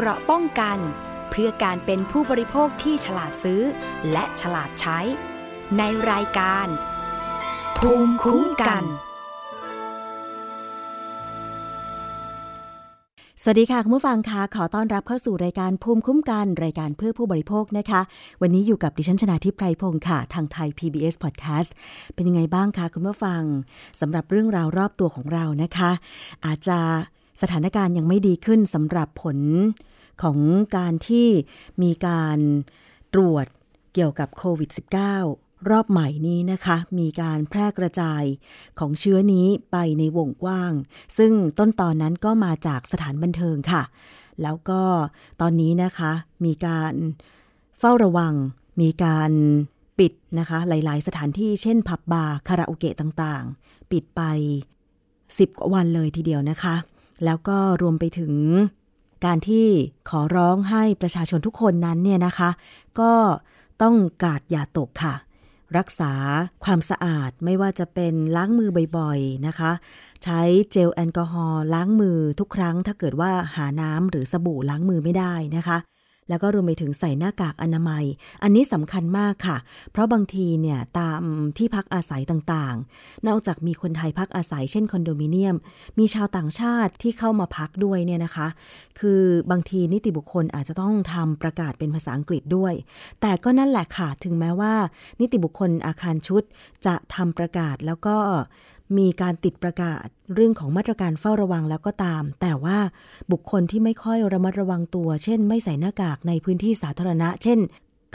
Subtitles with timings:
[0.00, 0.78] เกราะป้องกัน
[1.30, 3.62] เพื่อการเป็นผู้บริโภคที่ฉลาดซื้อ
[4.12, 4.98] และฉลาดใช้
[5.78, 6.66] ในรายการ
[7.78, 8.84] ภูมิคุ้มกัน
[13.42, 18.00] สวัสดีค่ะ คุณผู้ฟังคะขอต้อนรับเข้าสู่รายการภูมิคุ้มกัน รายการเพื่อผู้บริโภคนะคะ
[18.42, 21.70] วันนี้อยู่กับดิฉันชนาทิพไพรพงศ์ค่ะ ทางไทย PBS Podcast
[22.14, 23.42] เป็นยังไงบ้างคะคุณผู้ฟัง
[24.00, 25.90] สำหรับเรื่องราวรอบตัวของเรานะคะ
[26.44, 26.78] อาจจะ
[27.42, 29.38] สถานการณ์ยังไม่ดีขึ้นสำหรับผล
[30.22, 30.38] ของ
[30.76, 31.28] การที่
[31.82, 32.38] มีการ
[33.14, 33.46] ตรวจ
[33.94, 38.22] เกี่ยวกับโควิด -19 รอบใหม่นี้นะคะ มีการแพร่กระจาย
[38.78, 40.72] ของเชื้อนี้ไปในวงกว้าง
[41.18, 43.82] ซึ่งต้นตอนนั้นก็มาจากสถานบันเทิงค่ะ
[44.42, 44.82] แล้วก็
[45.40, 46.12] ตอนนี้นะคะ
[46.44, 46.94] มีการ
[47.78, 48.34] เฝ้าระวัง
[48.80, 49.32] มีการ
[49.98, 54.22] ปิดนะคะ หลาย ๆ สถานที่เช่น ผับบาร์คาราโอเกะต่างๆ ปิดไป
[55.06, 56.74] 10 กว่าวันเลยทีเดียวนะคะ
[57.24, 58.34] แล้วก็รวมไปถึง
[59.24, 59.66] การที่
[60.10, 62.50] ขอร้องให้ประชาชนทุกคนนั้นเนี่ยนะคะ
[63.00, 63.12] ก็
[63.82, 63.94] ต้อง
[64.24, 65.14] กาดอย่าตกค่ะ
[65.76, 66.12] รักษา
[66.64, 69.72] ความสะอาดไม่ว่าจะเป็นล้างมือบ่อยๆนะคะ
[70.24, 75.78] ใช้เจลแอลกอฮอล์ล้างมือทุกครั้ง ถ้าเกิดว่าหาน้ำหรือสบู่ล้างมือไม่ได้นะคะ
[76.28, 78.04] แล้วก็รวมไปถึงใส่หน้ากากอนามัย
[78.42, 79.56] อันนี้สำคัญมากค่ะ
[79.92, 81.22] เพราะบางทีเนี่ยตาม
[81.58, 85.56] ที่พักอาศัยต่างๆ นอกจากมีคนไทยพักอาศัยเช่นคอนโดมิเนียม
[85.98, 88.48] มีชาวต่างชาติที่เข้ามาพักด้วยเนี่ยนะคะ
[89.00, 89.20] คือ
[89.50, 92.74] บางทีนิติบุคคลอาจจะต้องทำประกาศเป็นภาษาอังกฤษด้วย
[93.20, 94.74] แต่ก็นั่นแหละค่ะ ถึงแม้ว่า
[95.20, 96.42] นิติบุคคลอาคารชุด
[96.86, 98.16] จะทำประกาศแล้วก็
[98.98, 102.78] มีการติดประกาศเรื่องของมาตรการเฝ้าระวังแล้วก็ตาม แต่ว่า
[103.32, 107.58] บุคคลที่ไม่ค่อยระมัดระวังตัว เช่น ไม่ใส่หน้ากากในพื้นที่สาธารณะ เช่น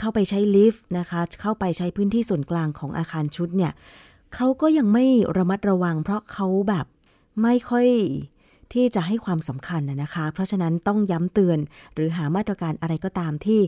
[0.00, 3.72] เข้าไปใช้ลิฟต์นะคะ เข้าไปใช้พื้นที่ส่วนกลางของอาคารชุดเนี่ย
[4.34, 5.04] เขาก็ยังไม่
[5.36, 6.86] ระมัดระวัง เพราะเขาแบบ
[7.42, 7.86] ไม่ค่อย
[8.72, 11.58] ที่จะให้ความสำคัญนะคะ เพราะฉะนั้นต้องย้ำเตือน
[11.94, 13.60] หรือหามาตรการอะไรก็ตามที่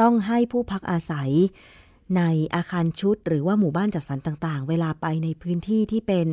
[0.00, 1.30] ต้องให้ผู้พักอาศัย
[2.16, 2.22] ใน
[2.54, 6.28] อาคารชุด หรือว่าหมู่บ้านจัดสรรต่างๆ เวลาไปในพื้นที่ที่เป็น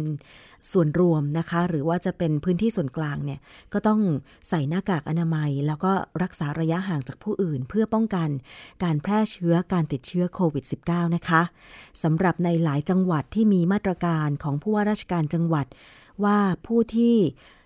[0.72, 3.40] ส่วนรวมนะคะ หรือว่าจะเป็นพื้นที่ส่วนกลางเนี่ย
[3.74, 4.02] ก็ต้อง
[4.50, 5.92] ใส่หน้ากากอนามัย แล้วก็
[6.24, 8.30] รักษาระยะห่างจากผู้อื่น เพื่อป้องกัน
[8.84, 11.42] การแพร่เชื้อการติดเชื้อโควิด -19 นะคะ
[12.04, 15.68] สำหรับในหลายจังหวัดที่มีมาตรการของผู้ว่าราชการจังหวัด
[16.24, 17.16] ว่าผู้ที่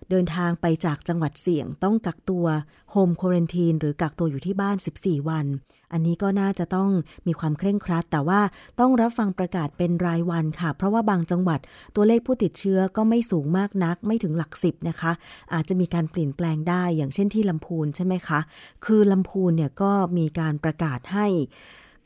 [0.10, 2.46] เดินทางไปจากจังหวัดเสี่ยงต้องกักตัว
[2.92, 5.46] โฮมควอรนตีนหรือกักตัวอยู่ที่บ้าน 14 วัน
[5.94, 6.90] อันนี้ก็น่าจะต้อง
[7.28, 8.42] มีความเคร่งครัด แต่ว่า
[8.80, 11.60] ต้องรับฟังประกาศเป็นรายวันค่ะ เพราะว่าบางจังหวัด
[11.96, 15.12] ตัวเลขผู้ติดเชื้อก็ไม่สูงมากนัก ไม่ถึงหลักสิบนะคะ
[15.54, 18.40] อาจจะมีการเปลี่ยนแปลงได้อย่างเช่นที่ลำพูนใช่ไหมคะ
[18.86, 21.28] คือลำพูนเนี่ยก็มีการประกาศให้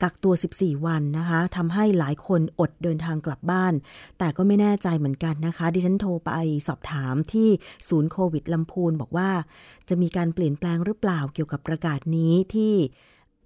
[0.02, 3.72] กักตัว 14 วันนะคะทำให้หลายคนอดเดินทางกลับบ้าน
[4.18, 6.32] แต่ก็ไม่แน่ใจเหมือนกันนะคะ ดิฉันโทรไป
[6.68, 7.48] สอบถามที่
[7.88, 9.30] ศูนย์โควิดลำพูนบอกว่า
[9.88, 12.74] จะมีการเปลี่ยนแปลงหรือเปล่าเกี่ยวกับประกาศนี้ที่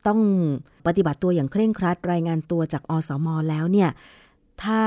[0.07, 0.21] ต้อง
[0.87, 3.91] ปฏิบัติตัวอย่างเคร่งครัด รายงานตัวจากอสมแล้วเนี่ย
[4.65, 4.83] ถ้า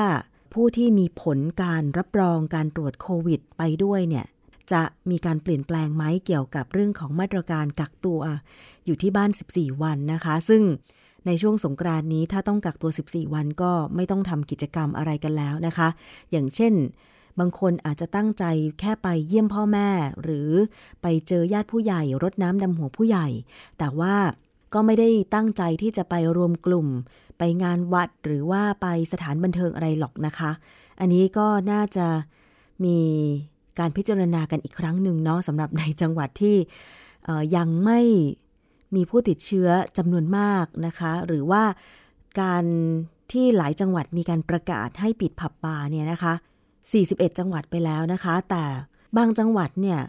[0.54, 4.26] ผู้ที่มีผลการรับรองการตรวจโควิดไปด้วยเนี่ย
[4.72, 8.22] จะมีการเปลี่ยนแปลงไหมเกี่ยวกับเรื่องของมาตรการกักตัว
[8.86, 10.62] อยู่ที่บ้าน 14 วันนะคะ ซึ่ง
[11.26, 15.88] ในช่วงสงกรานนี้ถ้าต้องกักตัว 14 วันก็ไม่ต้องทำกิจกรรมอะไรกันแล้วนะคะ
[16.32, 16.74] อย่างเช่น
[17.40, 18.44] บางคนอาจจะตั้งใจ
[18.80, 19.90] แค่ไปเยี่ยมพ่อแม่
[20.24, 20.50] หรือ
[21.02, 23.28] ไปเจอญาติผู้ใหญ่รดน้ำดำหัวผู้ใหญ่
[23.78, 24.16] แต่ว่า
[24.74, 26.88] ก็ไม่ได้ตั้งใจที่จะไปรวมกลุ่ม
[27.38, 30.52] ไปงานวัดหรือว่าไปสถานบันเทิงอะไรหรอกนะคะ
[31.00, 32.08] อันนี้ก็น่าจะ
[32.86, 32.98] มี
[33.80, 36.58] การพิจารณากันอีกครั้งหนึ่งเนาะสำหรับในจังหวัดที่
[37.56, 38.00] ยังไม่
[38.96, 41.64] มีผู้ติดเชื้อจำนวนมากนะคะ หรือว่า
[42.42, 42.66] การ
[43.32, 46.34] ที่หลายจังหวัดมีการประกาศให้ปิดผับบาร์เนี่ยนะคะ
[46.86, 48.66] 41 จังหวัดไปแล้วนะคะ แต่
[49.18, 50.00] บางจังหวัดเนี่ย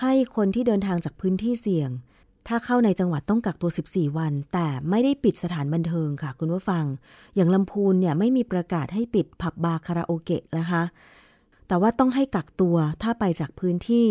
[0.00, 1.90] ให้คนที่เดินทางจากพื้นที่เสี่ยง
[2.48, 6.84] ถ้าเข้าในจังหวัดต้องกักตัว 14 วัน แต่ไม่ได้ปิดสถานบันเทิงค่ะ คุณผู้ฟัง
[7.36, 10.82] อย่างลำพูนเนี่ยไม่มีประกาศให้ปิดผับบาร์คาราโอเกะนะคะ
[11.68, 14.08] แต่ว่าต้องให้กักตัวถ้าไปจากพื้นที่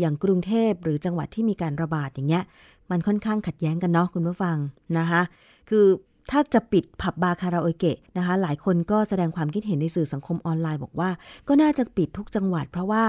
[0.00, 2.44] อย่างกรุงเทพหรือจังหวัดที่มีการระบาดอย่างเงี้ย
[2.90, 4.56] มันค่อนข้างขัดแย้งกันเนาะคุณผู้ฟัง
[4.98, 5.22] นะคะ
[5.70, 5.86] คือ
[6.30, 11.10] ถ้าจะปิดผับบาร์คาราโอเกะนะคะ หลายคนก็แสดงความคิดเห็นในสื่อสังคมออนไลน์บอกว่า
[11.48, 13.04] ก็น่าจะปิดทุกจังหวัด เพราะว่า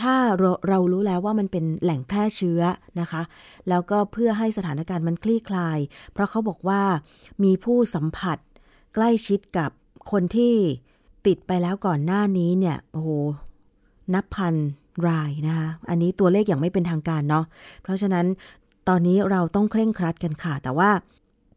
[0.00, 2.62] ถ้าเราเรารู้แล้วว่ามันเป็นแหล่งแพร่เชื้อ
[3.00, 3.22] นะคะ
[3.68, 5.78] แล้วก็เพื่อให้สถานการณ์มันคลี่คลาย
[6.12, 6.82] เพราะเขาบอกว่า
[7.44, 8.38] มีผู้สัมผัส
[8.94, 9.70] ใกล้ชิดกับ
[10.10, 10.54] คนที่
[11.26, 13.10] ติดไปแล้วก่อนหน้านี้เนี่ยโอ้โห
[14.14, 14.54] นับพัน
[15.08, 17.44] รายนะคะ อันนี้ตัวเลขอย่างไม่เป็นทางการเนาะ
[17.82, 18.26] เพราะฉะนั้น
[18.88, 20.90] ตอนนี้เราต้องเคร่งครัดกันค่ะ แต่ว่า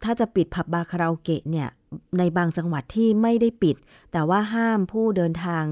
[0.04, 1.70] ถ้าจะปิดผับบาคาราโอเกะเนี่ย
[2.18, 3.76] ในบางจังหวัดที่ไม่ได้ปิด
[4.12, 5.64] แต่ว่าห้ามผู้เดินทาง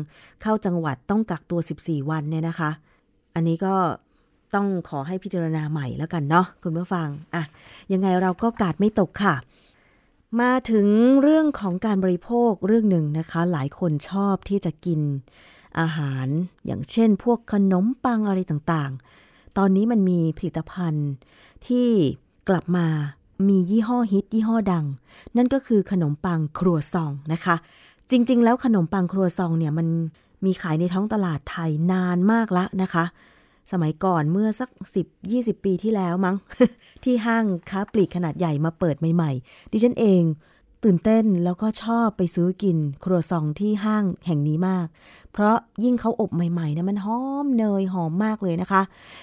[0.42, 2.72] เข้าจังหวัดต้องกักตัว 14 วันเนี่ยนะคะ
[3.36, 3.76] อันนี้ก็
[4.56, 7.44] ต้องขอให้พิจารณาใหม่แล้วกันเนาะคุณผู้ฟังอะ
[7.92, 9.36] ยังไงเราก็กาดไม่ตกค่ะ
[10.42, 10.88] มาถึง
[11.22, 15.02] เรื่องของการบริโภคเรื่องหนึ่งนะคะ หลายคนชอบที่จะกิน
[15.80, 16.28] อาหาร
[16.66, 19.19] อย่างเช่น พวกขนมปังอะไรต่างๆ
[19.58, 21.10] ตอนนี้มันมีผลิตภัณฑ์
[21.68, 21.88] ที่
[22.50, 22.88] กลับมา
[23.50, 24.86] มียี่ห้อฮิตยี่ห้อดัง
[25.38, 27.56] นั่นก็คือขนมปังครัวซองนะคะ
[28.12, 29.88] จริง ๆ แล้วขนมปังครัวซองเนี่ยมัน
[30.46, 33.06] มีขายในท้องตลาดไทยนานมากแล้วนะคะ
[33.72, 34.70] สมัยก่อนเมื่อสัก
[35.18, 36.36] 10-20 ปีที่แล้วมั้ง
[37.04, 40.22] ที่ห้างค้าปลีกขนาดใหญ่มาเปิดใหม่ ๆ ดิฉันเอง
[40.84, 44.88] ตื่นเต้นแล้วก็ชอบไปซื้อกินครัวซองที่ห้างแห่งนี้มาก
[45.32, 48.82] เพราะยิ่งเขาอบใหม่ๆนะมันหอมเนยหอมมากเลยนะคะ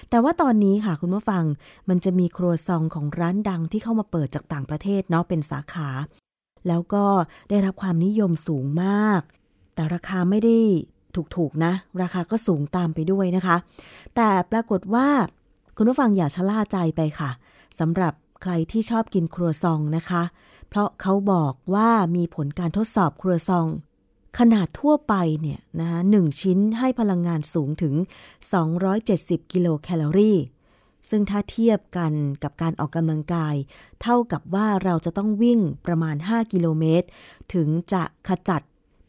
[0.09, 1.43] แต่ว่าตอนนี้ค่ะคุณผู้ฟัง
[1.89, 5.89] มันจะมีครัวซองของร้านดังที่เข้ามาเปิดจากต่างประเทศเนาะเป็นสาขา
[6.67, 7.05] แล้วก็
[7.49, 9.21] ได้รับความนิยมสูงมาก
[9.75, 10.57] แต่ราคาไม่ได้
[11.35, 13.57] ถูกๆนะ ราคาก็สูงตามไปด้วยนะคะ
[14.15, 15.07] แต่ปรากฏว่า
[15.77, 17.31] คุณผู้ฟังอย่าชะล่าใจไปค่ะ
[17.79, 20.23] สำหรับ ใครที่ชอบกินครัวซองนะคะ
[20.69, 23.67] เพราะเขาบอกว่ามีผลการทดสอบครัวซอง
[24.39, 27.93] ขนาดทั่วไปเนี่ยนะคะหนึ่งชิ้นให้พลังงานสูงถึง
[28.73, 30.37] 270 กิโลแคลอรี่
[31.09, 32.13] ซึ่งถ้าเทียบกัน
[32.43, 33.55] กับการออกกำลังกาย
[34.01, 37.07] เท่ากับว่าเราจะต้องวิ่งประมาณ 5 กิโลเมตร
[37.53, 38.61] ถึงจะขจัด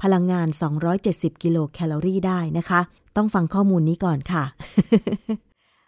[0.02, 0.48] พลังงาน
[0.94, 2.80] 270 กิโลแคลอรี่ได้นะคะ
[3.16, 4.44] ต้องฟังข้อมูลนี้ก่อนค่ะ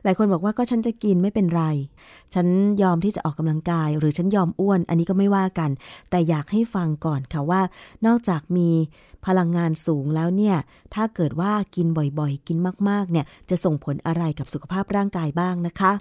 [0.04, 1.64] หลายคนบอกว่าก็ฉันจะกินไม่เป็นไร
[2.34, 2.46] ฉัน
[2.82, 5.70] ยอมที่จะออกกำลังกาย หรือฉันยอมอ้วน อันนี้ก็ไม่ว่ากัน
[6.10, 7.60] แต่อยากให้ฟังก่อนค่ะว่า
[8.06, 8.70] นอกจากมี
[9.26, 10.56] พลังงานสูงแล้วเนี่ย
[10.94, 11.86] ถ้าเกิดว่ากิน
[12.18, 12.58] บ่อยๆ กิน
[12.88, 15.92] มากๆ เนี่ย จะส่งผลอะไรกับสุขภาพร่างกายบ้างนะคะ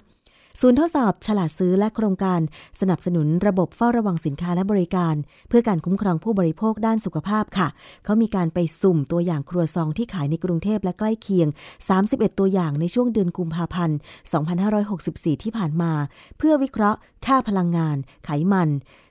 [0.60, 2.40] ศูนย์ทดสอบฉลาดซื้อและโครงการ
[2.80, 5.14] สนับสนุนระบบเฝ้าระวังสินค้าและบริการ
[5.48, 7.68] เพื่อการคุ้มครองผู้บริโภคด้านสุขภาพค่ะ
[8.04, 11.48] เขามีการไปสุ่มตัวอย่างครัวซองที่ขายในกรุงเทพและใกล้เคียง
[11.94, 13.98] 31 ตัวอย่างในช่วงเดือนกุมภาพันธ์
[14.70, 15.92] 2564 ที่ผ่านมา
[16.38, 18.68] เพื่อวิเคราะห์ค่าพลังงาน ไขมัน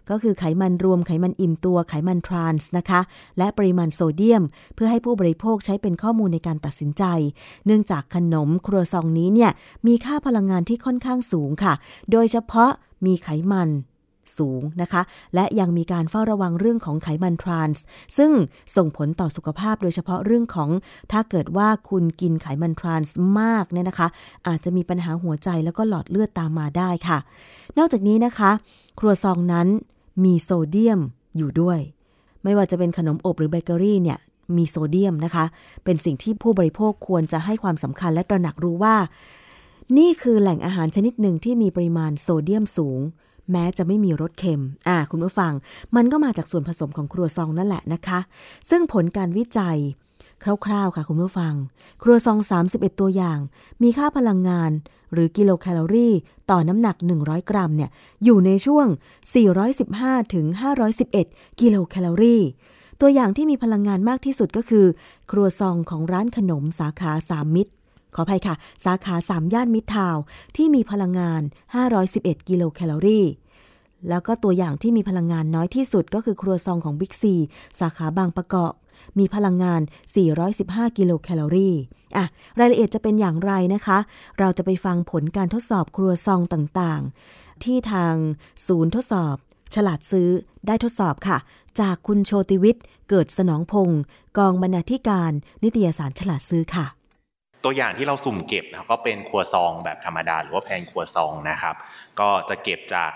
[0.09, 3.01] ก็คือไขมันรวมไขมันอิ่มตัวไขมันทรานส์นะคะ
[3.37, 4.43] และปริมาณโซเดียม
[4.75, 7.03] เพื่อให้ผู้บริโภคใช้เป็นข้อมูลในการตัดสินใจ
[7.65, 9.51] เนื่องจากขนมครัวซองนี้เนี่ย
[9.87, 11.73] มีค่าพลังงานที่ค่อนข้างสูงค่ะ
[12.11, 12.71] โดยเฉพาะ
[13.05, 13.69] มีไขมัน
[14.39, 15.01] สูงนะคะ
[15.35, 17.83] และยังมีการเฝ้าระวังเรื่องของไขมันทรานส์
[18.17, 18.31] ซึ่ง
[18.75, 20.69] ส่งผลต่อสุขภาพโดยเฉพาะเรื่องของ
[21.11, 24.07] ถ้าเกิดว่าคุณกินไขมันทรานส์มากเนี่ยนะคะ
[24.47, 27.17] อาจจะมีปัญหาหัวใจแล้วก็หลอดเลือดตามมาได้ค่ะ
[27.77, 28.51] นอกจากนี้นะคะ
[28.99, 29.67] ครัวซองนั้น
[30.23, 30.99] มีโซเดียม
[31.37, 31.79] อยู่ด้วย
[32.43, 34.19] ไม่ว่าจะเป็นขนมอบหรือเบเกอรี่เนี่ย
[34.57, 35.45] มีโซเดียมนะคะ
[35.83, 38.95] เป็นสิ่งที่ผู้บริโภคควรจะให้ความสำคัญและตระหนักรู้ว่า
[39.97, 42.99] นี่คือแหล่งอาหารชนิดหนึ่งที่มีปริมาณโซเดียมสูง
[43.51, 45.53] แม้จะไม่มีรสเค็ม อ่า คุณผู้ฟัง
[45.95, 48.19] มันก็มาจากส่วนผสมของครัวซองนั่นแหละนะคะ
[48.69, 49.77] ซึ่งผลการวิจัย
[50.43, 51.53] คร่าวๆค่ะคุณผู้ฟัง
[52.03, 52.39] ครัวซอง
[52.69, 53.39] 31 ตัวอย่าง
[53.83, 54.71] มีค่าพลังงาน
[55.13, 56.13] หรือกิโลแคลอรี่
[56.51, 57.89] ต่อน้ำหนัก 100 กรัมเนี่ย
[58.23, 58.87] อยู่ในช่วง
[59.59, 60.45] 415ถึง
[61.03, 62.43] 511 กิโลแคลอรี่
[63.01, 64.85] ตัวอย่างที่มีพลังงานมากที่สุดก็คือ
[65.31, 67.71] ครัวซองของร้านขนมสาขาสามมิตร
[68.15, 68.55] ขออภัยค่ะ
[68.85, 70.17] สาขาสามย่านมิตรทาวน์
[70.55, 71.41] ที่มีพลังงาน
[71.95, 73.25] 511 กิโลแคลอรี่
[74.09, 77.35] แล้วก็ตัวอย่างที่มีพลังงานน้อยที่สุดก็คือครัวซองของบิ๊กซี
[77.79, 78.73] สาขาบางประกอบ
[79.19, 79.81] มีพลังงาน
[80.39, 81.75] 415 กิโลแคลอรี่
[82.17, 82.25] อะ
[82.59, 83.97] รายละเอียดจะเป็นอย่างไรนะคะ
[84.39, 88.15] เราจะไปฟังผลการทดสอบครัวซองต่างๆ ที่ทาง
[88.67, 89.35] ศูนย์ทดสอบ
[89.75, 90.29] ฉลาดซื้อ
[90.67, 91.37] ได้ทดสอบค่ะ
[91.79, 94.01] จากคุณโชติวิทย์ เกิดสนองพงศ์
[94.37, 95.31] กองบรรณาธิการ
[95.63, 96.87] นิตยสารฉลาดซื้อค่ะ
[97.63, 101.75] ตัวอย่างที่เราสุ่มเก็บนะก็เป็นครัวซองแบบธรรมดาหรือว่าแพนครัวซองนะครับ
[102.19, 103.11] ก็จะเก็บจาก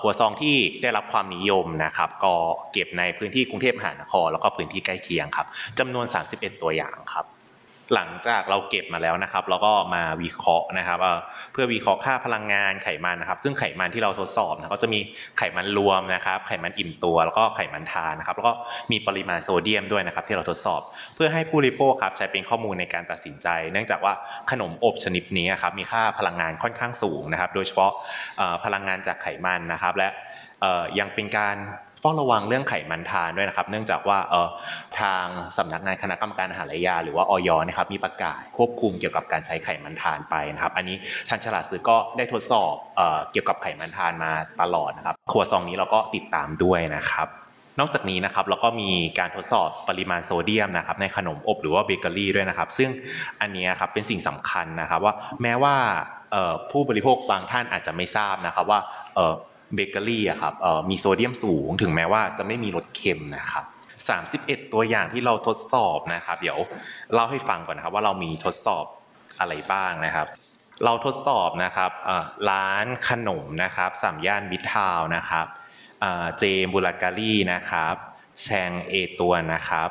[0.00, 2.34] ครัวซองที่ได้รับความนิยมนะครับ ก็
[2.72, 5.46] เก็บในพื้นที่กรุงเทพมหานครแล้วก็พื้นที่ใกล้เคียงครับ
[5.78, 7.26] จำนวน 31 ตัวอย่างครับ
[7.94, 10.98] หลังจากเราเก็บมาแล้วนะครับเราก็มาวิเคราะห์นะครับ
[11.52, 15.00] เพื่อวิเคราะห์ค่าพลังงานไขมันนะครับ ซึ่งไขมันที่เราทดสอบนะก็จะมี
[15.38, 18.52] ไขมันรวมนะครับ ไขมันอิ่มตัว แล้วก็ไขมันทานนะครับ แล้วก็
[18.92, 20.80] มีปริมาณโซเดียมด้วยนะครับ ที่เราทดสอบ
[21.14, 24.14] เพื่อให้ผู้ริโภคครับใช้เป็นข้อมูลในการตัดสินใจ เนื่องจากว่า
[24.50, 27.90] ขนมอบชนิดนี้ครับมีค่าพลังงานค่อนข้างสูงนะครับ โดยเฉพาะ
[28.64, 30.08] พลังงานจากไขมันนะครับ และ
[30.98, 31.56] ยังเป็นการ
[32.04, 34.48] เฝ้าระวังเรื่องไขมันทานด้วยนะครับ เนื่องจากว่าเออ
[35.00, 35.24] ทาง
[35.58, 40.96] สำนักงานคณะกรรมการอาหารและยา หรือว่าออยนะครับมีประกาศควบคุมเกี่ยวกับการใช้ไขมันทานไปนะครับ อันนี้
[41.28, 47.28] ทางฉลาดซื้อก็ได้ทดสอบเออเกี่ยวกับไขมันทานมาตลอดนะครับขวดซองนี้เราก็ติดตามด้วยนะครับ
[47.80, 52.90] นอกจากนี้นะครับเราก็มีการทดสอบปริมาณโซเดียมนะครับในขนมอบหรือว่าเบเกอรี่ด้วยนะครับ ซึ่ง
[53.40, 55.74] อันนี้ครับเป็นสิ่งสำคัญนะครับว่าแม้ว่า
[56.70, 58.80] ผู้บริโภคบางท่านอาจจะไม่ทราบนะครับว่า
[59.74, 60.54] เบเกอรี่อะครับ
[60.90, 63.64] มีโซเดียมสูงถึงแม้ว่าจะไม่มีรสเค็มนะครับ
[64.18, 66.58] 31 ตัวอย่างที่เราทดสอบนะครับ เดี๋ยว
[67.14, 68.84] เล่าให้ฟังก่อนนะครับ ว่าเรามีทดสอบ
[69.40, 70.26] อะไรบ้างนะครับ
[70.84, 71.90] เราทดสอบนะครับ
[72.50, 75.46] ร้านขนมนะครับสามย่านบิททาวนะครับ
[76.38, 77.94] เจมบุลการีนะครับ
[78.42, 79.90] แชงเอตัวนะครับ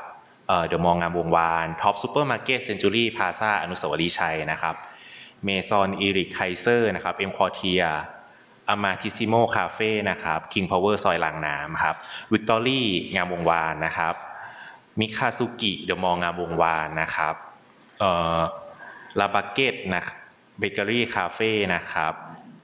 [0.67, 4.75] The Mall งามวงศ์วาน Tops ซูเปอร์มาร์เก็ต Century Plaza อนุสาวรีย์ชัยนะครับ
[5.43, 11.95] Maison Eric Kayser นะครับ EmQuartier Amantissimo คาเฟ่นะครับ King Power ซอยรางน้ำครับ
[12.31, 14.15] วิกตอรี่งามวงศ์วานนะครับ
[14.99, 17.35] Mikazuki The Mall งามวงศ์วานนะครับ
[19.19, 20.03] La Baguette นะ
[20.59, 22.13] เบเกอรี่คาเฟ่นะครับ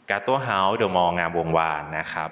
[0.10, 2.30] Gateaux House The Mall งามวงศ์วานนะครับ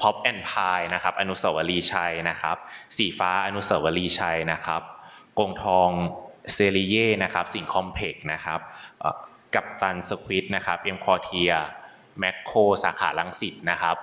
[0.00, 2.56] พ็อปแอนพายนะครับอนุสาวรีย์ชัยนะครับ
[2.96, 4.82] สีฟ้าอนุสาวรีย์ชัยนะครับ
[5.38, 5.90] Gontran
[6.52, 8.60] Cherrier นะครับ Singha Complex นะครับ
[9.54, 12.52] กัปตันสควิตนะครับ EmQuartier Makro
[12.84, 13.96] สาขารังสิตนะครับ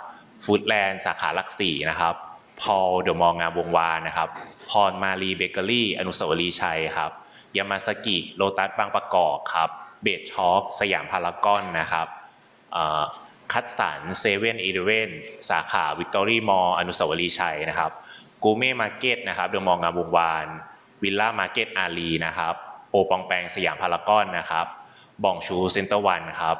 [0.43, 2.15] Foodland สาขาลักสี่นะครับ
[2.61, 4.29] Paul The Mall งามวงศ์วานนะครับ
[4.69, 7.11] พรมารีเบเกอรี่ อนุสาวรีย์ชัยครับ
[7.57, 9.69] Yamazaki โลตัสบางปะกอกครับ
[10.01, 12.07] BreadTalk สยามพารากอนนะครับ
[13.53, 15.09] คัตสันเซเว่นอีเลฟเว่น
[15.49, 17.91] สาขา Victory Mall อนุสาวรีย์ชัยนะครับ
[18.43, 20.47] กูเม่มาร์เก็ตนะครับ เดอะมองงามวงวาน
[21.03, 22.53] วิลล่ามาร์เก็ตอารีย์นะครับ
[22.91, 24.65] Au Bon Pain สยามพารากอนนะครับ
[25.23, 26.57] Bonjour Center One ครับ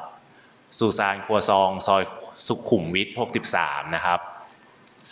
[0.78, 2.02] สุสานครัวซอง ซอย
[2.46, 3.08] สุขุมวิท
[3.52, 4.20] 63 นะครับ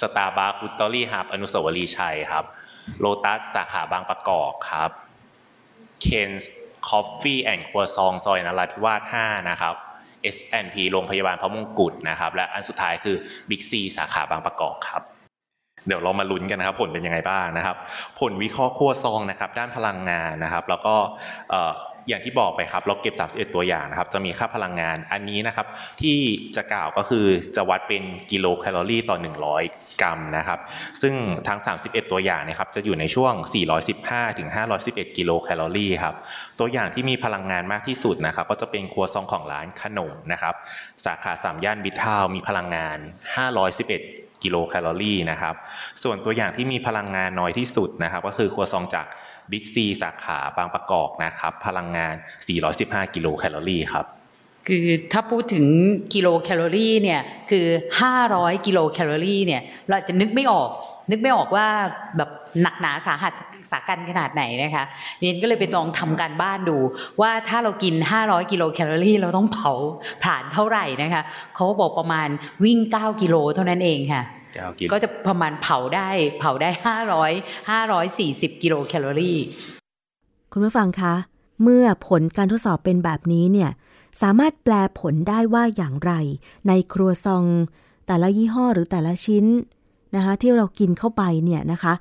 [0.00, 2.44] Starbucks Victory Hub อนุสาวรีย์ชัยครับ
[3.00, 4.90] โลตัสสาขาบางปะกอกครับ
[6.02, 6.30] เคน
[6.88, 9.75] Coffee and Croissant ซอยนราธิวาส 5 นะครับ
[10.34, 13.16] S&P โรงพยาบาลพระมงกุฎนะครับ และอันสุดท้ายคือ
[13.49, 15.02] บิ๊กซีสาขาบางปะกอกครับ
[15.87, 17.76] เดี๋ยวเรามาลุ้นกันนะครับ ผลเป็นยังไงบ้างนะครับ
[18.20, 20.94] ผลวิเคราะห์ครัวซองนะครับ ด้านพลังงานนะครับ แล้วก็
[22.08, 25.66] อย่างที่บอกไปครับเราเก็บ 31 ตัวอย่างนะครับ จะมีค่าพลังงานอันนี้นะครับ
[26.02, 26.18] ที่
[26.56, 29.16] จะกล่าวก็คือจะวัดเป็นกิโลแคลอรี่ต่อ
[29.58, 30.58] 100 กรัมนะครับ
[31.02, 31.14] ซึ่ง
[31.49, 33.32] ทั้ง 31 ตัวอย่างนะครับ จะอยู่ในช่วง
[33.87, 34.49] 415 ถึง
[34.82, 36.14] 511 กิโลแคลอรี่ครับ
[36.58, 40.54] ตัวอย่างที่มีพลังงานมากที่สุดนะครับ ก็จะเป็นครัวซองของร้านขนมนะครับ
[41.04, 42.99] สาขาสามย่านมิตรทาวน์มีพลังงาน
[43.70, 45.54] 511 กิโลแคลอรี่นะครับ
[46.02, 49.06] ส่วนตัวอย่างที่มีพลังงานน้อยที่สุดนะครับ ก็คือครัวซองจาก
[49.50, 52.14] บิ๊กซีสาขาบางปะกอกนะครับ พลังงาน
[52.64, 54.06] 415 กิโลแคลอรี่ครับ
[54.68, 55.66] คือถ้าพูดถึง
[56.14, 57.20] กิโลแคลอรี่เนี่ย
[57.50, 57.66] คือ
[58.16, 60.70] 500 กิโลแคลอรี่เนี่ยเราจะนึกไม่ออก
[61.10, 61.66] นึกไม่ออกว่า
[62.16, 62.30] แบบ
[62.62, 63.32] หนักหนาสาหัส
[63.70, 64.84] สากันขนาดไหนนะคะ
[65.20, 66.78] เรียนก็เลยไปลองทำการบ้านดู
[67.20, 69.72] ว่าถ้าเรากิน 500 กิโลแคลอรี่เราต้องเผา
[70.24, 71.22] ผ่านเท่าไหร่นะคะ
[71.54, 72.28] เขาบอกประมาณ
[72.64, 74.22] วิ่ง 9 กิโลเท่านั้นเองค่ะ
[74.92, 76.08] ก็จะประมาณเผาได้
[76.38, 77.32] เผาได้ห้าร้อย
[77.70, 79.38] ห้าร้อยสี่สิบกิโลแคลอรี่
[80.52, 81.14] คุณผู้ฟังคะ
[81.62, 83.70] เมื่อผลการทดสอบเป็นแบบนี้เนี่ย
[84.23, 86.12] สามารถแปลผลได้ว่าอย่างไร
[86.68, 87.44] ในครัวซอง
[88.06, 89.44] แต่ละยี่ห้อหรือแต่ละชิ้น
[90.16, 91.94] นะคะที่เรากินเข้าไปเนี่ยนะคะ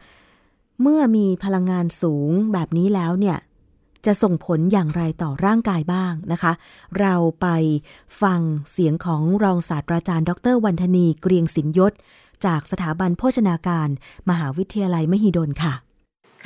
[0.82, 3.38] เมื่อมีพลังงานสูงแบบนี้แล้วเนี่ย
[4.06, 6.54] จะส่งผลอย่างไรต่อร่างกายบ้างนะคะ
[7.00, 7.48] เราไป
[8.22, 8.40] ฟัง
[8.72, 11.94] เสียงของรองศาสตราจารย์ ดร วันธนี เกรียงสินยศ
[12.46, 13.90] จากสถาบันโภชนาการ
[14.30, 15.76] มหาวิทยาลัยมหิดลค่ะ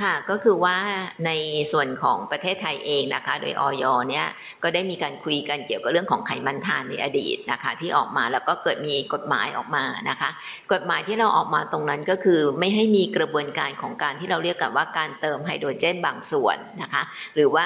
[0.04, 0.78] ค่ะก็คือว่า
[1.26, 1.32] ใน
[1.72, 4.28] ส่วนของประเทศไทยเองนะคะ โดยออยเนี่ย
[4.64, 10.30] ก็ได้มีการคุยกันเกี่ยวกับเรื่องของไขมันทานในอดีตนะคะ ที่ออกมาแล้วก็เกิดมีกฎหมายออกมานะคะ
[10.74, 17.04] กฎหมายที่เราออกมาตรงนั้นก็คือไม่ให้มีกระบวนการของการที่เราเรียกกันว่าการเติมไฮโดรเจนบางส่วนนะคะ
[17.36, 17.66] หรือว่า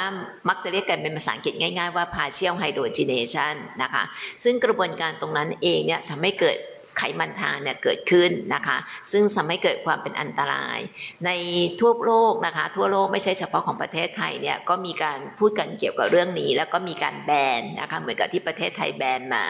[0.50, 4.04] มักจะเรียกกันเป็นภาษาอังกฤษง่ายๆว่า partial hydrogenation นะคะ
[4.44, 6.58] ซึ่งกระบวนการตรงนั้นเองเนี่ยทำให้เกิด
[6.98, 8.78] ไขมันทานเนี่ยเกิดขึ้นนะคะ
[9.12, 10.80] ซึ่งทำให้เกิดความเป็นอันตราย
[11.26, 11.32] ใน
[11.82, 19.46] ทั่วโลกนะคะ ทั่วโลกไม่ใช่เฉพาะของประเทศไทยเนี่ยก็มีการพูดกันเกี่ยวกับเรื่องนี้ แล้วก็มีการแบนนะคะเหมือนกับที่ประเทศไทยแบนมา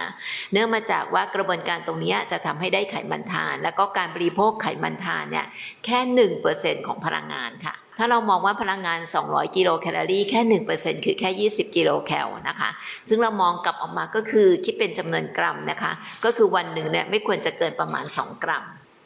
[0.52, 5.48] เนื่องมาจากว่ากระบวนการตรงนี้จะทำให้ได้ไขมันทาน แล้วก็การบริโภคไขมันทานเนี่ย
[5.86, 12.70] แค่หนึ่งเปอร์เซ็นของพลังงานค่ะ ถ้าเรามองว่าพลังงาน 200 กิโลแคลอรี่แค่ 1%คือแค่ 20 กิโลแคลนะคะ
[13.10, 15.92] ซึ่งเรามองกลับออกมาก็คือคิดเป็นจำนวนกรัมนะคะ
[16.26, 18.66] ก็คือวันหนึ่งเนี่ยไม่ควรจะเกินประมาณ 2 กรัม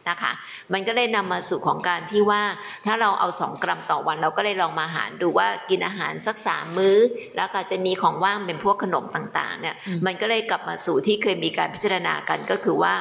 [0.09, 0.31] นะคะ
[0.73, 2.41] มันก็เลยนำมาสู่ของการที่ว่า
[2.85, 6.97] ถ้าเราเอา 2 กรัมต่อวัน เราก็เลยลองมาหารดูว่ากินอาหารสักสามมื้อ
[7.37, 9.75] แล้วก็จะมีของว่างเป็นพวกขนมต่างๆเนี่ย
[10.05, 12.93] มันก็เลยกลับมาสู่ที่เคยมีการพิจารณากันก็คือว่า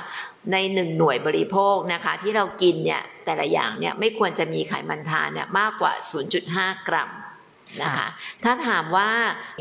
[0.53, 5.93] ในหนึ่งหน่วยบริโภคนะคะ ที่เรากินเนี่ยแต่ละอย่างเนี่ยไม่ควรจะมีไขมันทานเนี่ยมากกว่า
[6.41, 7.11] 0.5 กรัม
[7.83, 8.09] นะคะ
[8.45, 9.11] ถ้าถามว่า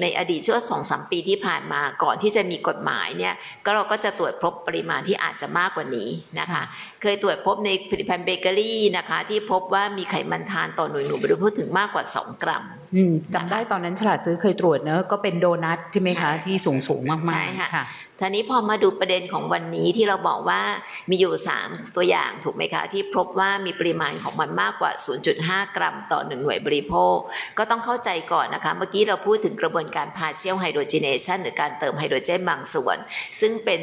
[0.02, 3.34] ในอดีตช่วงสองสมปีที่ผ่านมาก่อนที่จะมีกฎหมายเนี่ย
[3.66, 6.10] ก็เราก็จะตรวจพบปริมาณที่อาจจะมากกว่านี้
[6.40, 6.64] นะคะ
[7.02, 12.64] เคยตรวจพบในผลิตภัณฑ์เบเกอรี่นะคะ ที่พบว่ามีไขมันทานต่อหน่วยหนูบริโภคถึงมากกว่า 2 กรัม
[12.96, 17.86] อืมจำได้ตอนนั้นฉลาดซื้อเคยตรวจเนอะก็เป็นโดนัทใช่ไหมคะที่สูงสูงมากๆใช่ค่ะค่ะ
[18.24, 20.62] ทีนี้พอมาดูประเด็นของวันนี้ที่เราบอกว่า
[21.10, 21.34] มีอยู่
[21.66, 24.92] 3 ตัวอย่างถูกไหมคะ ที่พบว่ามีปริมาณของมันมากกว่า
[25.34, 27.18] 0.5 กรัมต่อ 1 หน่วยบริโภค
[27.58, 32.98] ก็ต้องเข้าใจก่อนนะคะ เมื่อกี้เราพูดถึงกระบวนการ partial hydrogenation หรือการเติมไฮโดรเจนบางส่วน
[33.40, 33.82] ซึ่งเป็น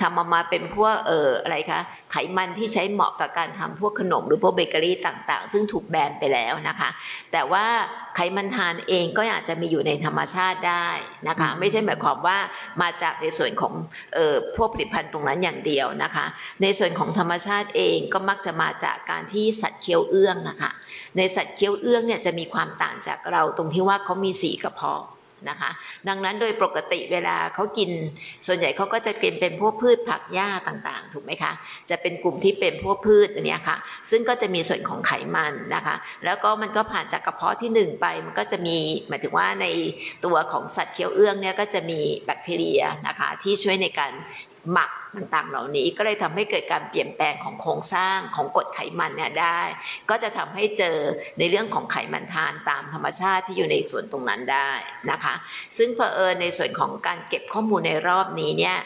[0.00, 1.80] ทำออกมาเป็นพวกเอ่ออะไรคะ
[2.10, 6.90] ไขมันที่ใช้เหมาะกับการทำพวกขนมหรือพวกเบเกอรี่ต่างๆ ซึ่งถูกแบนไปแล้วนะคะ
[7.32, 7.66] แต่ว่า
[8.16, 10.88] ไขมันทานเองก็อาจจะมีอยู่ในธรรมชาติได้
[11.28, 12.38] นะคะ ไม่ใช่หมายความว่า
[12.82, 13.74] มาจากในส่วนของ
[14.14, 16.26] เอ่อพวกผลิตภัณฑ์ตรงนั้นอย่างเดียวนะคะ
[16.62, 20.70] ในส่วนของธรรมชาติเองก็มักจะมาจากการที่สัตว์เคี้ยวเอื้องนะคะ
[21.16, 25.02] ในสัตว์เคี้ยวเอื้องเนี่ยจะมีความต่างจากเราตรงที่ว่าเขามีสีกระเพาะ
[25.48, 25.70] นะคะ
[26.08, 27.90] ดังนั้นโดยปกติเวลาเขากิน
[28.46, 31.52] ส่วนใหญ่เขาก็จะกินเป็นพวกพืชผักหญ้าต่างๆ ถูกไหมคะ
[31.90, 33.76] จะเป็นกลุ่มที่เป็นพวกพืชเนี่ยค่ะ
[34.10, 38.76] ซึ่งก็จะมีส่วนของไขมันนะคะ แล้วก็มันก็ผ่านจากกระเพาะที่หนึ่งไป มันก็จะมี
[39.08, 39.66] หมายถึงว่าใน
[40.24, 44.12] ตัวของสัตว์เคี้ยวเอื้องเนี่ยก็จะมีแบคทีเรียนะคะที่ช่วยในการ
[44.72, 49.60] หมัก ต่างๆ เหล่านี้ก็เลยทำให้เกิดการเปลี่ยนแปลงของโครงสร้างของกรดไขมันเนี่ยได้
[50.10, 50.96] ก็จะทำให้เจอ
[51.38, 54.70] ในเรื่องของไขมันทานตามธรรมชาติที่อยู่ในส่วนตรงนั้นได้
[55.10, 55.34] นะคะ
[55.78, 58.76] ซึ่งเผอิญในส่วนของการเก็บข้อมูลในรอบนี้เนี่ย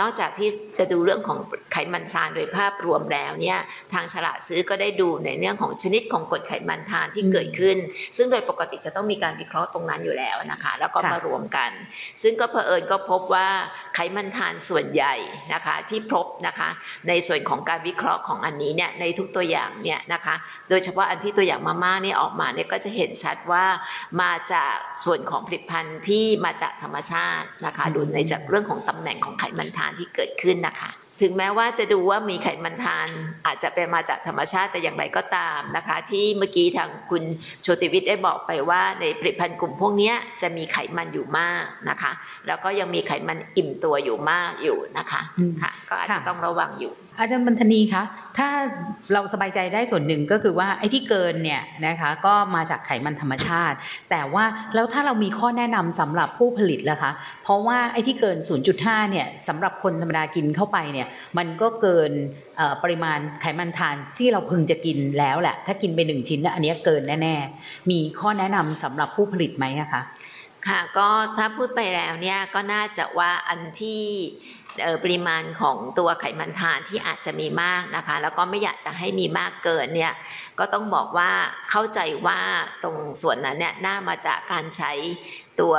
[0.00, 1.38] นอกจากที่จะดูเรื่องของ
[1.72, 3.58] ไขมันทานโดยภาพรวมแล้วเนี่ย
[3.92, 7.76] ทางฉลาดซื้อก็ได้ดูในเรื่องของชนิดของกรดไขมันทานที่เกิดขึ้น
[8.16, 11.70] ซึ่งโดยปกติจะต้องมีการวิเคราะห์ตรงนั้นอยู่แล้วนะคะ แล้วก็มารวมกัน
[12.22, 13.48] ซึ่งก็เผอิญก็พบว่า
[13.94, 15.14] ไขมันทานส่วนใหญ่
[15.52, 16.70] นะคะที่พบนะคะ
[17.08, 20.34] ในส่วนของการวิเคราะห์ของอันนี้เนี่ยในทุกตัวอย่างเนี่ยนะคะ
[20.68, 23.64] โดยเฉพาะอันที่ตัวอย่างมาม่าเนี่ยออกมาเนี่ยก็จะเห็นชัดว่า
[24.22, 24.74] มาจาก
[25.04, 33.08] ส่วนของผลิตภัณฑ์ที่มาจากธรรมชาตินะคะดูในจากเรื่องของตำแหน่งของไขมันทานที่เกิดขึ้นนะคะ ถึงแม้ว่าจะดูว่ามีไขมันทาน
[33.46, 37.22] อาจจะเป็นมาจากธรรมชาติแต่อย่างไรก็ตามนะคะ ที่เมื่อกี้ทางคุณ
[37.62, 42.12] โชติวิทย์ได้บอกไปว่าในผลิตภัณฑ์กลุ่มพวกนี้จะมีไขมันอยู่มากนะคะ
[42.46, 45.20] แล้วก็ยังมีไขมันอิ่มตัวอยู่มากอยู่นะคะ
[45.62, 48.02] ค่ะก็อาจจะต้องระวังอยู่ อาจารย์บรรทนีคะ
[48.38, 48.48] ถ้า
[49.12, 53.76] เราสบายใจได้ส่วนหนึ่งก็คือว่าไอ้ที่เกินเนี่ยนะคะก็มาจากไขมันธรรมชาติ
[54.10, 58.36] แต่ว่าแล้วถ้าเรามีข้อแนะนำสำหรับผู้ผลิตล่ะคะ เพราะว่าไอ้ที่เกิน
[58.74, 62.10] 0.5เนี่ยสำหรับคนธรรมดากินเข้าไปเนี่ยมันก็เกิน
[62.82, 70.02] ปริมาณไขมันทานที่เราพึงจะกินแล้วแหละถ้ากินไปหนึ่งชิ้นเนี่ยอันนี้เกินแน่ๆ มีข้อแนะนำสำหรับผู้ผลิตไหมอะคะ
[70.68, 71.08] ค่ะก็
[71.38, 74.02] ถ้าพูดไปแล้วเนี่ยก็น่าจะว่าอันที่
[75.02, 80.14] ปริมาณของตัวไขมันทานที่อาจจะมีมากนะคะ แล้วก็ไม่อยากจะให้มีมากเกินเนี่ย
[80.58, 81.30] ก็ต้องบอกว่า
[81.70, 82.40] เข้าใจว่า
[82.82, 84.92] ตรงส่วนนั้นเนี่ยน่ามาจากการใช้
[85.60, 85.74] ตัว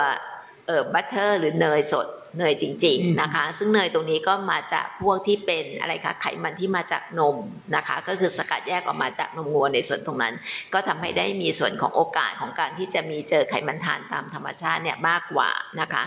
[0.67, 2.07] เอ่อบัตเตอร์หรือเนยสด
[2.39, 2.73] เนยจริง
[3.03, 7.37] อืมๆนะคะ ซึ่งเนยตรงนี้ก็มาจากพวกที่เป็นอะไรคะไขมันที่มาจากนม
[7.75, 10.33] นะคะ ก็คือสกัดแยกออกมาจากนมงัวในส่วนตรงนั้น
[10.73, 15.49] ก็ทำให้ได้มีส่วนของโอกาสของการที่จะมีเจอไขมันทานตามธรรมชาติเนี่ยมากกว่า
[15.81, 16.03] นะคะ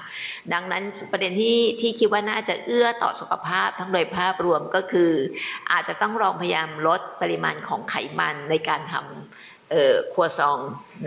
[0.53, 5.13] ดังนั้นประเด็นที่ที่คิดว่าน่าจะเอื้อต่อสุขภาพทั้งโดยภาพรวมก็คือ
[5.73, 10.59] อาจจะต้องลองพยายามลดปริมาณของไขมันในการทำเอ่อครัวซอง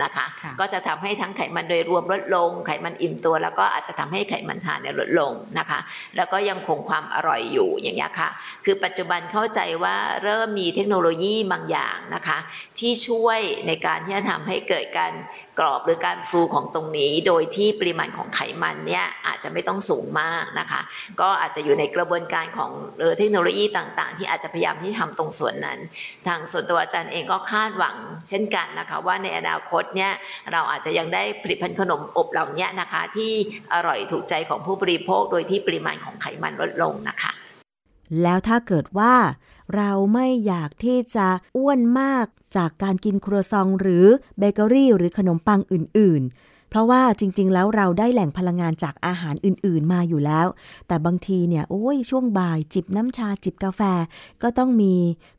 [0.02, 5.80] นะคะค่ะก็จะทำให้ทั้งไขมันโดยรวมลดลง ไขมันอิ่มตัว แล้วก็อาจจะทำให้ไขมันทานเนี่ยลดลงนะคะ
[6.16, 8.30] แล้วก็ยังคงความอร่อยอยู่อย่างนี้ยค่ะ
[8.64, 12.38] คือปัจจุบันเข้าใจว่าเริ่มมีเทคโนโลยีบางอย่างนะคะ
[12.78, 15.12] ที่ช่วยในการที่จะทำให้เกิดการ
[15.58, 20.80] กรอบหรือการฟูของตรงนี้ โดยที่ปริมาณของไขมันเนี่ยอาจจะไม่ต้องสูงมากนะคะ
[21.20, 25.78] ก็อาจจะอยู่ในกระบวนการของเอ่อเทคโนโลยีต่างๆ ที่อาจจะพยายามที่ทำตรงส่วนนั้น
[26.28, 27.96] ทางส่วนตัวอาจารย์เองก็คาดหวัง
[28.28, 30.12] เช่นกันนะคะ ว่าในอนาคตเนี่ย
[30.52, 33.32] เราอาจจะยังได้ผลิตภัณฑ์ขนมอบเหล่านี้นะคะที่
[33.74, 37.32] อร่อยถูกใจของผู้บริโภคโดยที่ปริมาณของไขมันลดลงนะคะ
[38.22, 39.14] แล้วถ้าเกิดว่า
[39.76, 44.06] เราไม่อยากที่จะอ้วนมากจากการกินครัวซองหรือ
[44.38, 50.46] เบเกอรี่หรือขนมปังอื่น ๆ เพราะว่าจริง ๆ แล้วเราได้แหล่งพลังงานจากอาหารอื่น ๆ มาอยู่แล้ว
[50.86, 53.80] แต่บางทีเนี่ยโอ้ยช่วงบ่ายจิบน้ำชาจิบกาแฟ
[54.42, 54.94] ก็ต้องมี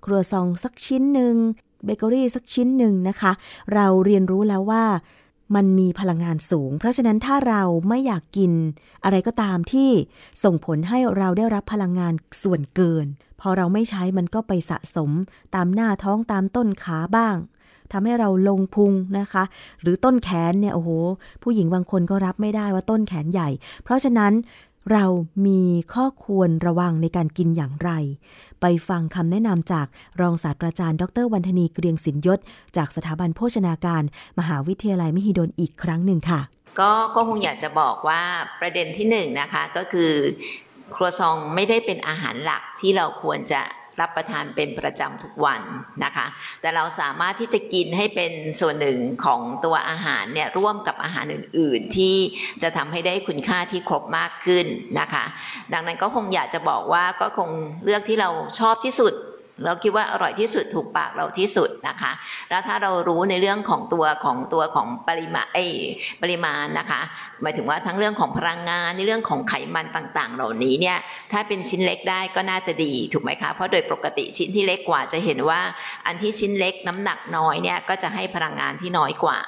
[0.05, 1.35] ครัวซองสักชิ้นหนึ่ง
[1.85, 3.31] เบเกอรี่สักชิ้นหนึ่งนะคะ
[3.73, 4.83] เราเรียนรู้แล้วว่า
[5.55, 8.51] มันมีพลังงานสูง เพราะฉะนั้นถ้าเราไม่อยากกิน
[9.03, 9.89] อะไรก็ตามที่
[10.43, 12.13] ส่งผลให้เราได้รับพลังงาน
[12.43, 13.05] ส่วนเกิน
[13.41, 15.11] พอเราไม่ใช้มันก็ไปสะสม
[15.55, 17.37] ตามหน้าท้องตามต้นขาบ้าง
[17.91, 19.43] ทำให้เราลงพุงนะคะ
[19.81, 20.89] หรือต้นแขนเนี่ยโอ้โห
[21.43, 23.49] ผู้หญิงบางคนก็รับไม่ได้ว่าต้นแขนใหญ่
[23.83, 24.31] เพราะฉะนั้น
[24.91, 25.05] เรา
[25.45, 25.61] มี
[25.93, 27.91] ข้อควรระวังในการกินอย่างไร
[28.61, 29.87] ไปฟังคำแนะนำจาก
[30.21, 32.39] รองศาสตราจารย์ ดรวันธนีเกรียงสินยศ
[32.77, 34.03] จากสถาบันโภชนาการ
[34.39, 36.41] มหาวิทยาลัยมหิดลอีกครั้งหนึ่งค่ะ
[36.79, 38.21] ก็ก็คงอยากจะบอกว่า
[38.59, 40.11] ประเด็นที่หนึ่งนะคะก็คือ
[40.95, 43.61] ครัวซองไม่ได้เป็นอาหารหลักที่เราควรจะ
[43.99, 45.61] รับประทานเป็นประจำทุกวัน
[46.03, 46.25] นะคะ
[46.61, 52.15] แต่เราสามารถที่จะกินให้เป็นส่วนหนึ่งของตัวอาหารเนี่ยร่วมกับอาหารอื่น ๆ ที่
[52.63, 54.65] จะทำให้ได้คุณค่าที่ครบมากขึ้น
[54.99, 55.25] นะคะ
[55.73, 57.49] ดังนั้นก็คงอยากจะบอกว่าก็คง
[57.83, 59.13] เลือกที่เราชอบที่สุด
[59.65, 62.11] เราคิดว่าอร่อยที่สุดถูกปากเราที่สุดนะคะ
[62.49, 65.59] แล้วถ้าเรารู้ในเรื่องของตัวของตัวของปริมาณไอ
[66.21, 67.01] ปริมาณนะคะ
[67.41, 70.97] หมายถึงว่าทั้งเรื่องของพลังงานในเรื่องของไขมันต่างๆ เหล่านี้เนี่ย
[71.31, 75.61] ถ้าเป็นชิ้นเล็กได้ก็น่าจะดีถูกไหมคะเพราะโดยปกติชิ้นที่เล็กกว่าจะเห็นว่า
[76.05, 79.39] อันที่ชิ้นเล็กน้ำหนักน้อยเนี่ยก็จะให้พลังงานที่น้อยกว่า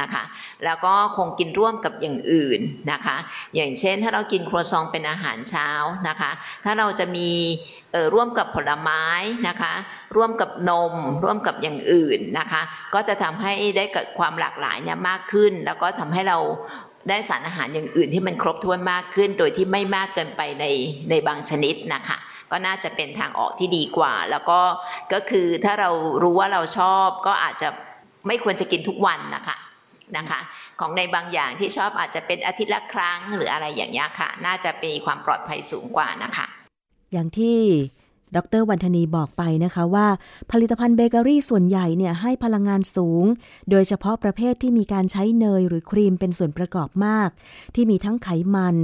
[0.00, 0.22] นะคะ
[0.64, 2.60] แล้วก็คงกินร่วมกับอย่างอื่น
[2.92, 3.16] นะคะ
[3.54, 5.68] อย่างเช่นถ้าเรากินครัวซองเป็นอาหารเช้า
[6.08, 6.30] นะคะ
[6.64, 7.30] ถ้าเราจะมี
[8.14, 9.04] ร่วมกับผลไม้
[9.48, 9.74] นะคะ
[10.16, 12.62] ร่วมกับนม ร่วมกับอย่างอื่นนะคะ
[12.94, 16.38] ก็จะทำให้ได้เกิดความหลากหลายเนี่ยมากขึ้น แล้วก็ทำให้เรา
[17.08, 20.64] ได้สารอาหารอย่างอื่นที่มันครบถ้วนมากขึ้น โดยที่ไม่มากเกินไปใน
[21.10, 22.18] ในบางชนิดนะคะ
[22.50, 24.60] ก็น่าจะเป็นทางออกที่ดีกว่า แล้วก็
[25.12, 25.90] ก็คือถ้าเรา
[26.22, 27.68] รู้ว่าเราชอบก็อาจจะ
[28.26, 29.56] ไม่ควรจะกินทุกวันนะคะ
[30.18, 30.40] นะคะ
[30.80, 36.46] ของในบางอย่างที่ชอบอาจจะเป็นอาทิตย์ละครั้งหรืออะไรอย่างนี้ค่ะ น่าจะมีความปลอดภัยสูงกว่านะคะ
[37.12, 37.58] อย่างที่
[38.36, 40.06] ดรวันธนีบอกไปนะคะว่า
[40.50, 43.24] ผลิตภัณฑ์เบเกอรี่ส่วนใหญ่เนี่ยให้พลังงานสูง
[43.70, 47.28] โดยเฉพาะประเภทที่มีการใช้เนยหรือครีมเป็นส่วนประกอบมาก
[47.74, 48.76] ที่มีทั้งไขมัน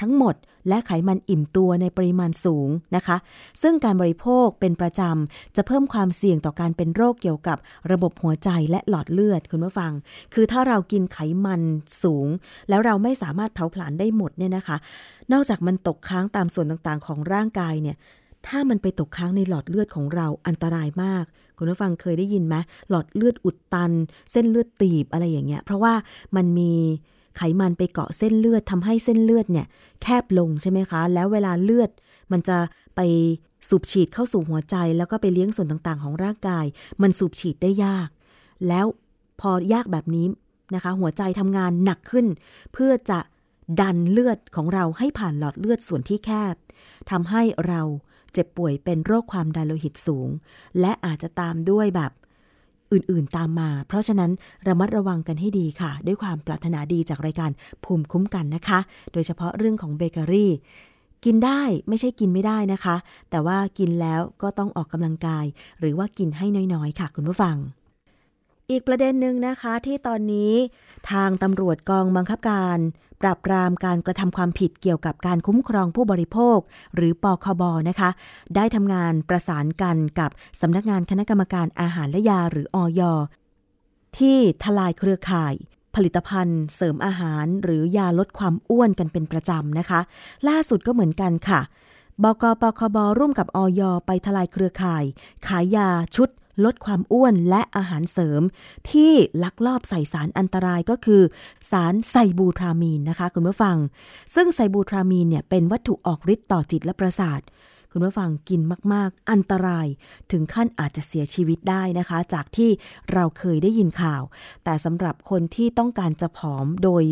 [0.00, 0.34] ทั้งหมด
[0.68, 3.16] และไขมันอิ่มตัวในปริมาณสูงนะคะ
[3.62, 7.58] ซึ่งการบริโภคเป็นประจำ จะเพิ่มความเสี่ยงต่อการเป็นโรคเกี่ยวกับ
[7.92, 9.92] ระบบหัวใจและหลอดเลือดคุณผู้ฟัง
[10.34, 11.62] คือถ้าเรากินไขมัน
[12.02, 12.26] สูง
[12.68, 14.76] แล้วเราไม่สามารถเผาผลาญได้หมดเนี่ยนะคะ
[15.32, 17.96] นอกจากมันตกค้างตามส่วนต่างๆ ของร่างกายเนี่ย
[18.46, 21.24] ถ้ามันไปตกค้างในหลอดเลือดของเราอันตรายมาก
[21.58, 22.56] คุณผู้ฟังเคยได้ยินไหม
[22.90, 23.92] หลอดเลือดอุดตัน
[24.32, 25.94] เส้นเลือดตีบอะไรอย่างเงี้ย เพราะว่า
[26.36, 26.72] มันมี
[27.38, 29.66] ไขมันไปเกาะเส้นเลือดทำให้เส้นเลือดเนี่ย
[30.02, 31.90] แคบลงใช่ไหมคะ แล้วเวลาเลือด
[32.32, 32.58] มันจะ
[32.96, 33.00] ไป
[33.68, 36.64] สูบฉีดเข้าสู่หัวใจ แล้วก็ไปเลี้ยงส่วนต่างๆ ของร่างกาย
[37.02, 38.08] มันสูบฉีดได้ยาก
[38.68, 38.86] แล้ว
[39.40, 40.26] พอยากแบบนี้
[40.74, 42.26] นะคะ หัวใจทำงานหนักขึ้น
[42.72, 43.18] เพื่อจะ
[43.80, 46.54] ดันเลือดของเราให้ผ่านหลอดเลือดส่วนที่แคบ
[47.10, 47.82] ทำให้เรา
[48.32, 50.28] เจ็บป่วยเป็นโรคความดันโลหิตสูง
[50.80, 52.12] และอาจจะตามด้วยแบบ
[52.92, 54.30] อื่นๆตามมา เพราะฉะนั้น
[54.68, 57.50] ระมัดระวังกันให้ดีค่ะ ด้วยความปรารถนาดีจากรายการ
[57.84, 58.78] ภูมิคุ้มกันนะคะ
[59.12, 60.52] โดยเฉพาะเรื่องของเบเกอรี่
[61.24, 62.96] กินได้ไม่ใช่กินไม่ได้นะคะ
[63.30, 65.44] แต่ว่ากินแล้วก็ต้องออกกำลังกาย
[65.80, 67.56] หรือว่ากินให้น้อยๆ ค่ะคุณผู้ฟัง
[68.72, 70.52] อีกประเด็นหนึ่งนะคะที่ตอนนี้
[71.10, 72.78] ทางตำรวจกองบังคับการ
[73.22, 76.58] ปราบปรามการกระทำความผิดเกี่ยวกับการคุ้มครองผู้บริโภค
[76.94, 78.10] หรือปอคบนะคะ
[78.56, 83.00] ได้ทำงานประสานกันกับสำนักงานคณะกรรมการอาหารและยาหรืออย
[84.18, 85.54] ที่ทลายเครือข่าย
[85.94, 90.00] ผลิตภัณฑ์เสริมอาหารหรือยาลดความอ้วนกันเป็นประจำนะคะ
[90.48, 91.60] ล่าสุดก็เหมือนกันค่ะ
[92.24, 95.04] บกปคบร่วมกับอยไปทลายเครือข่าย
[95.46, 96.28] ขายยาชุด
[96.64, 98.42] ลดความอ้วนและอาหารเสริม
[98.90, 99.12] ที่
[99.44, 101.22] ลักลอบใส่สารอันตรายก็คือ
[101.70, 103.76] สารไซบูทรามีนนะคะ คุณผู้ฟัง
[104.34, 107.40] ซึ่งไซบูทรามีนเนี่ยเป็นวัตถุออกฤทธิ์ต่อจิตและประสาท
[107.92, 108.60] คุณผู้ฟังกิน
[108.92, 109.86] มาก ๆ อันตราย
[110.30, 112.70] ถึงขั้นอาจจะเสียชีวิตได้นะคะ จากที่
[113.12, 114.22] เราเคยได้ยินข่าว
[114.64, 117.04] แต่สำหรับคนที่ต้องการจะผอมโดย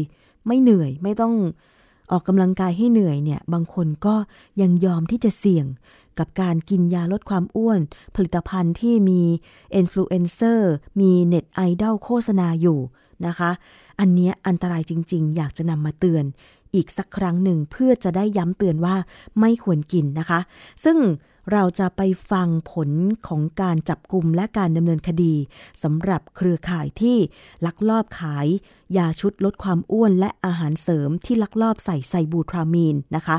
[0.46, 1.34] ไม่เหนื่อยไม่ต้อง
[2.12, 4.14] ออกกำลังกายให้เหนื่อยเนี่ย บางคนก็
[4.60, 5.66] ยังยอมที่จะเสี่ยง
[6.18, 7.80] กับการกินยาลดความอ้วน
[8.14, 9.22] ผลิตภัณฑ์ที่มี
[9.76, 12.78] อินฟลูเอนเซอร์มีเน็ตไอดอลโฆษณาอยู่
[13.26, 13.50] นะคะ
[14.00, 16.24] อันนี้อันตรายจริง ๆ อยากจะนำมาเตือน
[16.74, 18.96] อีกสักครั้งหนึ่งเพื่อจะได้ย้ำเตือนว่า
[19.40, 20.40] ไม่ควรกินนะคะ
[20.84, 20.96] ซึ่ง
[21.52, 22.90] เราจะไปฟังผล
[23.28, 25.34] ของการจับกลุ่มและการดำเนินคดี
[25.82, 27.16] สำหรับเครือข่ายที่
[27.66, 28.46] ลักลอบขาย
[28.96, 33.36] ยาชุดลดความอ้วนและอาหารเสริมที่ลักลอบใส่ไซบูทรามีนนะคะ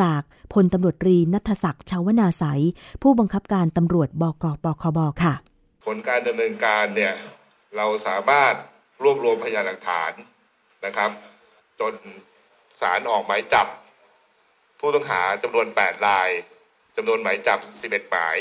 [0.00, 0.20] จาก
[0.52, 2.62] พลตำรวจรีนัทศักดิ์ชาวนาสาย
[3.02, 5.34] ผู้บังคับการตำรวจบกปคบค่ะ
[5.86, 7.12] ผลการดำเนินการเนี่ย
[7.76, 8.54] เราสามารถ
[9.02, 10.12] รวบรวมพยานหลักฐาน
[10.84, 11.10] นะครับ
[11.80, 11.92] จน
[12.80, 13.66] ศาลออกหมายจับ
[14.80, 16.28] ผู้ต้องหาจำนวน 8 ราย
[16.96, 18.36] จำนวนหมายจับ 11 หมาย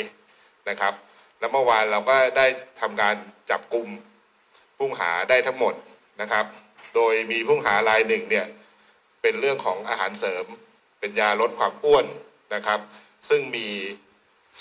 [0.70, 0.94] นะครับ
[1.40, 2.46] แล้วเมื่อวานเราก็ได้
[2.82, 3.16] ทำการ
[3.52, 3.88] จับกลุ่ม
[4.78, 5.74] ผู้หาได้ทั้งหมด
[6.22, 6.46] นะครับ
[6.96, 8.46] โดยมีผู้หารายหนึ่งเนี่ย
[9.22, 10.46] เป็นเรื่องของอาหารเสริม
[11.00, 12.06] เป็นยาลดความอ้วน
[12.56, 12.80] นะครับ
[13.30, 13.68] ซึ่งมี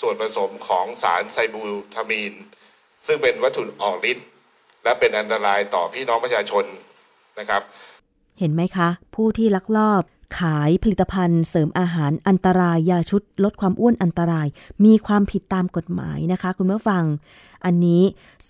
[0.01, 1.61] ส่วนผสมของสารไซบู
[1.95, 2.33] ทามีน
[3.07, 4.27] ซึ่งเป็นวัตถุออกฤทธิ์
[4.83, 6.65] และเป็นอันตรายต่อพี่น้องประชาชน
[7.39, 7.61] นะครับ
[8.39, 10.03] เห็นไหมคะ ผู้ที่ลักลอบ
[10.37, 14.47] ขายผลิตภัณฑ์เสริมอาหารอันตรายยาชุดลดความอ้วนอันตราย
[14.85, 17.03] มีความผิดตามกฎหมายนะคะ คุณผู้ฟัง
[17.65, 18.03] อันนี้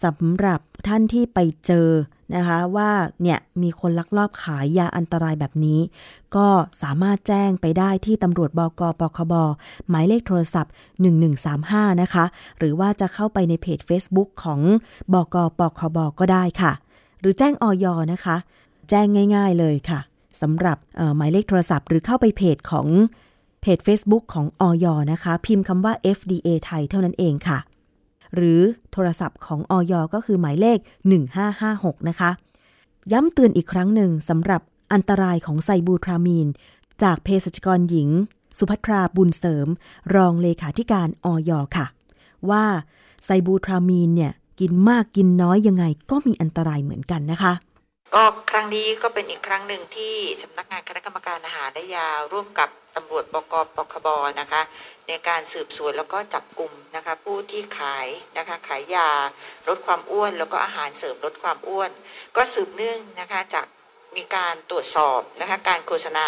[0.04, 1.90] สำหรับท่านที่ไปเจอ
[2.36, 5.80] นะคะว่าเนี่ยมีคนลักลอบขายยาอันตรายแบบนี้
[6.36, 6.48] ก็
[6.82, 9.34] สามารถแจ้งไปได้ที่ตำรวจบกปคบ
[9.90, 10.74] หมายเลขโทรศัพท์
[11.38, 12.26] 1135 นะคะ
[12.58, 14.60] หรือว่าจะเข้าไปในเพจ Facebook ของ
[15.14, 16.72] บกปคบก็ได้ค่ะ
[17.20, 18.38] หรือแจ้งออยนะคะ
[18.90, 20.00] แจ้งง่าย ๆเลยค่ะ
[20.42, 20.78] สำหรับ
[21.18, 22.88] หมายเลขโทรศัพท์ หรือเข้าไปเพจของ
[23.62, 27.60] เพจ Facebook ของออยนะคะ พิมพ์คำว่า FDA ไทยเท่านั้นเองค่ะ
[28.36, 30.78] หรือโทรศัพท์ของออยก็คือหมายเลข
[31.44, 32.30] 1556 นะคะ
[33.12, 34.62] ย้ำเตือนอีกครั้งหนึ่งสำหรับ
[34.94, 36.48] อันตรายของไซบูทรามีน
[37.04, 38.10] จากเภสัชกรหญิง
[38.58, 39.68] สุภัทราบุญเสริม
[40.16, 41.86] รองเลขาธิการออยค่ะ
[42.50, 42.66] ว่า
[43.26, 47.54] ไซบูทรามีนเนี่ยกินมากกินน้อยยังไงก็มีอันตรายเหมือนกันนะคะ
[48.16, 54.08] ก็ครั้งนี้ก็เป็นอีกครั้งหนึ่งที่สำนักงานคณะกรรมการอาหารได้ยาร่วมกับตำรวจบกปคบ
[54.40, 54.62] นะคะ
[55.08, 59.10] ในการสืบสวนแล้วก็จับกลุ่มนะคะผู้ที่ขายนะคะขายยา
[59.68, 61.90] ลดความอ้วน แล้วก็อาหารเสริมลดความอ้วน
[62.36, 63.66] ก็สืบเนื่องนะคะจาก
[64.18, 66.28] มีการตรวจสอบนะคะการโฆษณา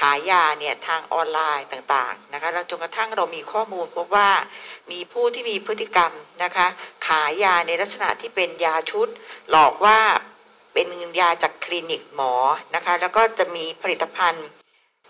[0.00, 4.30] ขายยาเนี่ยทางออนไลน์ต่างๆนะคะแล้วจนกระทั่งเรามีข้อมูลพบว่า
[4.90, 6.12] มีผู้ที่มีพฤติกรรม
[6.44, 6.66] นะคะ
[7.06, 9.08] ขายยาในลักษณะที่เป็นยาชุด
[9.50, 10.00] หลอกว่า
[10.78, 12.32] เป็นยาจากคลินิกหมอ
[12.74, 14.46] นะคะ แล้วก็จะมีผลิตภัณฑ์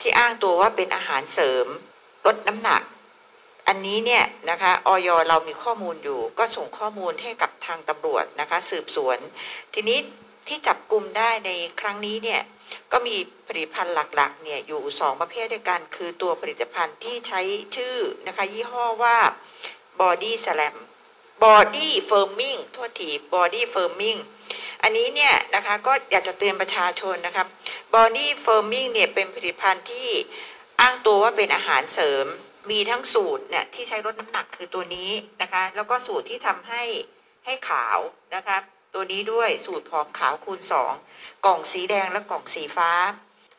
[0.00, 1.66] ที่อ้างตัวว่าเป็นอาหารเสริม
[2.26, 2.82] ลดน้ำหนัก
[3.68, 9.18] อันนี้เนี่ยนะคะออยเรามีข้อมูลอยู่ ก็ส่งข้อมูลให้กับทางตำรวจนะคะ สืบสวน
[9.74, 9.98] ทีนี้
[10.48, 11.50] ที่จับกลุ่มได้ใน
[11.80, 12.40] ครั้งนี้เนี่ย
[12.92, 13.16] ก็มี
[13.48, 17.40] ผลิตภัณฑ์หลักๆเนี่ยอยู่ 2 ประเภทด้วยกัน คือตัวผลิตภัณฑ์ที่ใช้
[17.76, 19.18] ชื่อนะคะยี่ห้อว่า
[20.00, 20.76] Body Slam
[21.44, 24.18] Body Firming โทษที Body Firming
[24.88, 27.46] อันนี้เนี่ยนะคะก็อยากจะเตือนประชาชนนะครับ
[27.94, 30.08] Body Firming เนี่ยเป็นผลิตภัณฑ์ที่
[30.80, 32.24] อ้างตัวว่าเป็นอาหารเสริม
[32.70, 35.10] มีทั้งสูตรเนี่ยที่ใช้ลดน้ำหนักคือตัวนี้
[35.42, 36.82] นะคะ แล้วก็สูตรที่ทำให้
[37.44, 37.98] ให้ขาว
[38.34, 38.56] นะคะ
[38.94, 40.60] ตัวนี้ด้วยสูตรผอมขาวคูณ
[41.02, 42.90] 2 กล่องสีแดงและกล่องสีฟ้า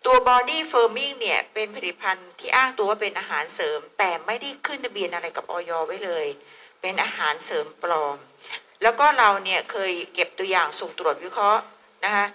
[0.06, 6.28] ตัว Body Firming เนี่ยเป็นผลิตภัณฑ์ที่อ้างตัวว่าเป็นอาหารเสริม แต่ไม่ได้ขึ้นทะเบียนอะไรกับออยไว้เลย
[6.82, 8.18] เป็นอาหารเสริมปลอม
[8.82, 11.62] แล้วก็เราเนี่ยเคยเก็บตัวอย่างส่งตรวจวิเคราะห์
[12.06, 12.26] นะคะ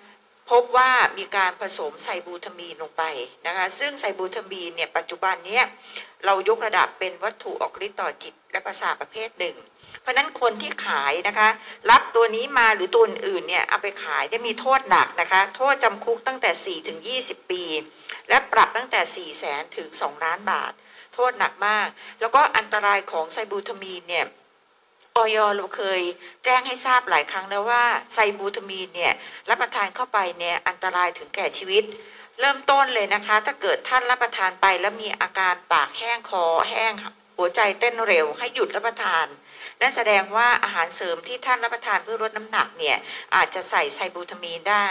[0.50, 3.02] พบว่ามีการผสมไซบูทามีนลงไป
[3.46, 5.60] นะคะซึ่งไซบูทามีนเนี่ยปัจจุบันนี้
[6.24, 9.56] เรายกระดับเป็นวัตถุออกฤทธิ์ต่อจิตและประสาทประเภทหนึ่ง
[10.00, 11.48] เพราะนั้นคนที่ขายนะคะ
[11.90, 17.64] รับตัวนี้มาหรือตัวอื่นเนี่ยเอาไปขายได้มีโทษหนักนะคะโทษจำคุกตั้งแต่ 4 ถึง 20 ปี
[18.28, 20.72] และปรับตั้งแต่ 4 0 0แสนถึง 2 ล้านบาท
[21.14, 21.88] โทษหนักมาก
[22.20, 24.24] แล้วก็อันตรายของไซบูทามีนเนี่ย
[25.16, 26.00] ออยเราเคย
[26.44, 29.12] แจ้งให้ทราบหลายครั้งแล้วว่าไซบูทามีนเนี่ย
[29.48, 31.82] รับประทานเข้าไปเนี่ยอันตรายถึงแก่ชีวิต
[32.40, 36.92] เริ่มต้นเลยนะคะ ถ้าเกิดท่านรับประทานไปแล้วมีอาการปากแห้งคอแห้ง
[37.36, 39.26] หัวใจเต้นเร็วให้หยุดรับประทาน
[39.82, 42.96] นั่นแสดงว่าอาหารเสริมที่ท่านรับประทานเพื่อลดน้ำหนักเนี่ย
[43.34, 44.88] อาจจะใส่ไซบูทามีนได้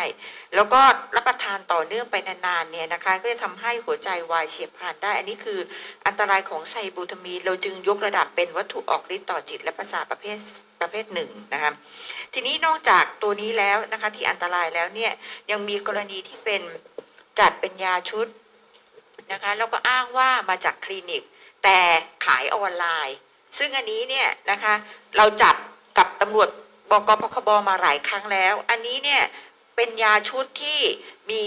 [0.55, 0.81] แล้วก็
[1.15, 5.59] รับประทานต่อเนื่องไปนานๆเนี่ยนะคะก็จะทำให้หัวใจวายเฉียบพลันได้ อันนี้คือ
[6.05, 10.37] อันตรายของไซบูทามีนเราจึงยกระดับเป็นวัตถุออกฤทธิ์ต่อจิตและประสาทประเภท
[10.81, 11.71] ประเภทหนึ่งนะคะ
[12.33, 15.11] ทีนี้นอกจากตัวนี้แล้วนะคะที่อันตรายแล้วเนี่ย
[15.51, 16.61] ยังมีกรณีที่เป็น
[17.39, 18.27] จัดเป็นยาชุด
[19.31, 21.23] นะคะแล้วก็อ้างว่ามาจากคลินิก
[21.63, 21.79] แต่
[22.25, 23.17] ขายออนไลน์
[23.57, 24.73] ซึ่งอันนี้เนี่ยนะคะ
[25.17, 25.55] เราจับ
[25.97, 26.49] กับตำรวจ
[26.89, 29.21] บกพคบมาหลายครั้งแล้ว อันนี้เนี่ย
[29.75, 30.79] เป็นยาชุดที่
[31.31, 31.43] มี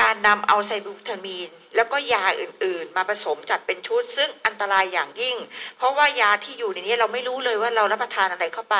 [0.00, 5.36] การนำเอาไซบูทามีน แล้วก็ยาอื่นๆ มาผสมจัดเป็นชุด ซึ่งอันตรายอย่างยิ่ง
[5.76, 8.76] เพราะว่ายาที่อยู่ในนี้เราไม่รู้เลยว่าเรารับประทานอะไรเข้าไป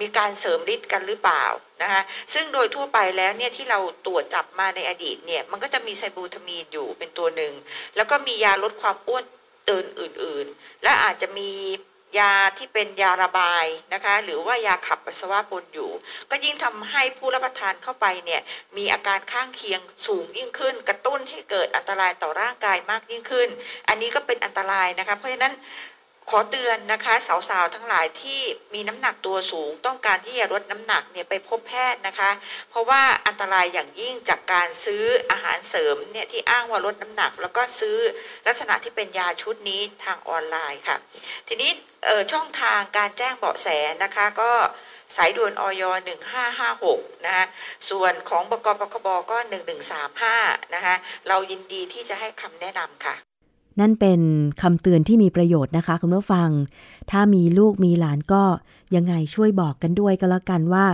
[0.00, 1.44] มีการเสริมฤทธิ์กันหรือเปล่า
[1.82, 2.02] นะคะ
[2.34, 7.52] ซึ่งโดยทั่วไปแล้วเนี่ยที่เราตรวจจับมาในอดีตเนี่ยมันก็จะมีไซบูทามีนอยู่เป็นตัวหนึ่ง
[7.96, 9.24] แล้วก็มียาลดความอ้วน
[9.70, 11.50] อื่นอื่นๆ และอาจจะมี
[12.18, 15.90] ยาที่เป็นยาระบายนะคะ หรือว่ายาขับปัสสาวะปนอยู่
[16.30, 18.40] ก็ยิ่งทำให้ผู้รับประทานเข้าไปเนี่ย
[18.76, 23.48] มีอาการข้างเคียงสูงยิ่งขึ้น กระตุ้นให้เกิดอันตรายต่อร่างกายมากยิ่งขึ้น
[23.88, 25.54] อันนี้ก็เป็นอันตรายนะคะ เพราะฉะนั้น
[26.30, 27.14] ขอเตือนนะคะ
[27.48, 28.40] สาวๆทั้งหลายที่
[28.74, 32.30] มีน้ำหนักตัวสูง ต้องการที่จะลดน้ำหนักเนี่ยไปพบแพทย์นะคะ
[32.70, 37.98] เพราะว่าอันตรายอย่างยิ่งจากการซื้ออาหารเสริมเนี่ยที่อ้างว่าลดน้ำหนัก แล้วก็ซื้อ
[38.46, 40.96] ลักษณะที่เป็นยาชุดนี้ทางออนไลน์ค่ะ
[41.48, 41.70] ทีนี้
[42.32, 43.68] ช่องทางการแจ้งเบาะแส
[44.04, 44.52] นะคะก็
[45.16, 45.82] สายด่วนออย
[46.54, 47.46] 1556 นะคะ
[47.90, 49.38] ส่วนของบกปคบก็
[50.06, 50.94] 1135 นะคะ
[51.28, 53.16] เรายินดีที่จะให้คำแนะนำค่ะ
[53.80, 54.20] นั่นเป็น
[54.62, 56.50] คำเตือนที่มีประโยชน์นะคะคุณผู้ฟัง
[57.10, 58.44] ถ้ามีลูกมีหลานก็
[58.94, 60.86] ยังไงช่วยบอกกันด้วยก็แล้วกันว่า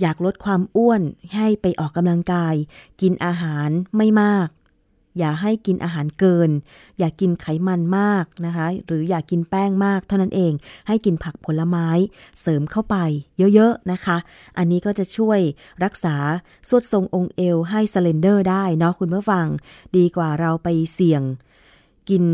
[0.00, 1.02] อยากลดความอ้วน
[1.36, 2.54] ให้ไปออกกำลังกาย
[3.00, 4.48] กินอาหารไม่มาก
[5.18, 6.50] อย่าให้กินอาหารเกิน
[6.98, 10.52] อย่ากินไขมันมากนะคะ หรืออย่ากินแป้งมากเท่านั้นเอง
[10.86, 11.88] ให้กินผักผลไม้
[12.40, 12.96] เสริมเข้าไป
[13.54, 14.16] เยอะๆนะคะ
[14.58, 15.40] อันนี้ก็จะช่วย
[15.84, 16.16] รักษา
[16.68, 19.46] ทรวดทรงองค์เอวให้ slender ได้เนาะคุณผู้ฟัง
[19.96, 21.22] ดีกว่าเราไปเสี่ยง
[22.08, 22.24] กิน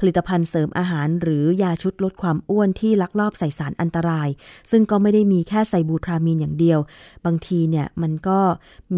[0.00, 4.28] ผลิตภัณฑ์เสริมอาหารหรือยาชุดลดความอ้วนที่ลักลอบใส่สารอันตราย
[4.70, 6.78] ซึ่งก็ไม่ได้มีแค่ไซบูทรามีนอย่างเดียว
[7.26, 8.40] บางทีเนี่ยมันก็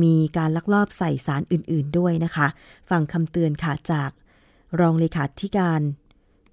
[0.02, 2.46] มีการลักลอบใส่สารอื่นๆด้วยนะคะ
[2.90, 4.10] ฟังคำเตือนค่ะจาก
[4.80, 5.80] รองเลขาธิการ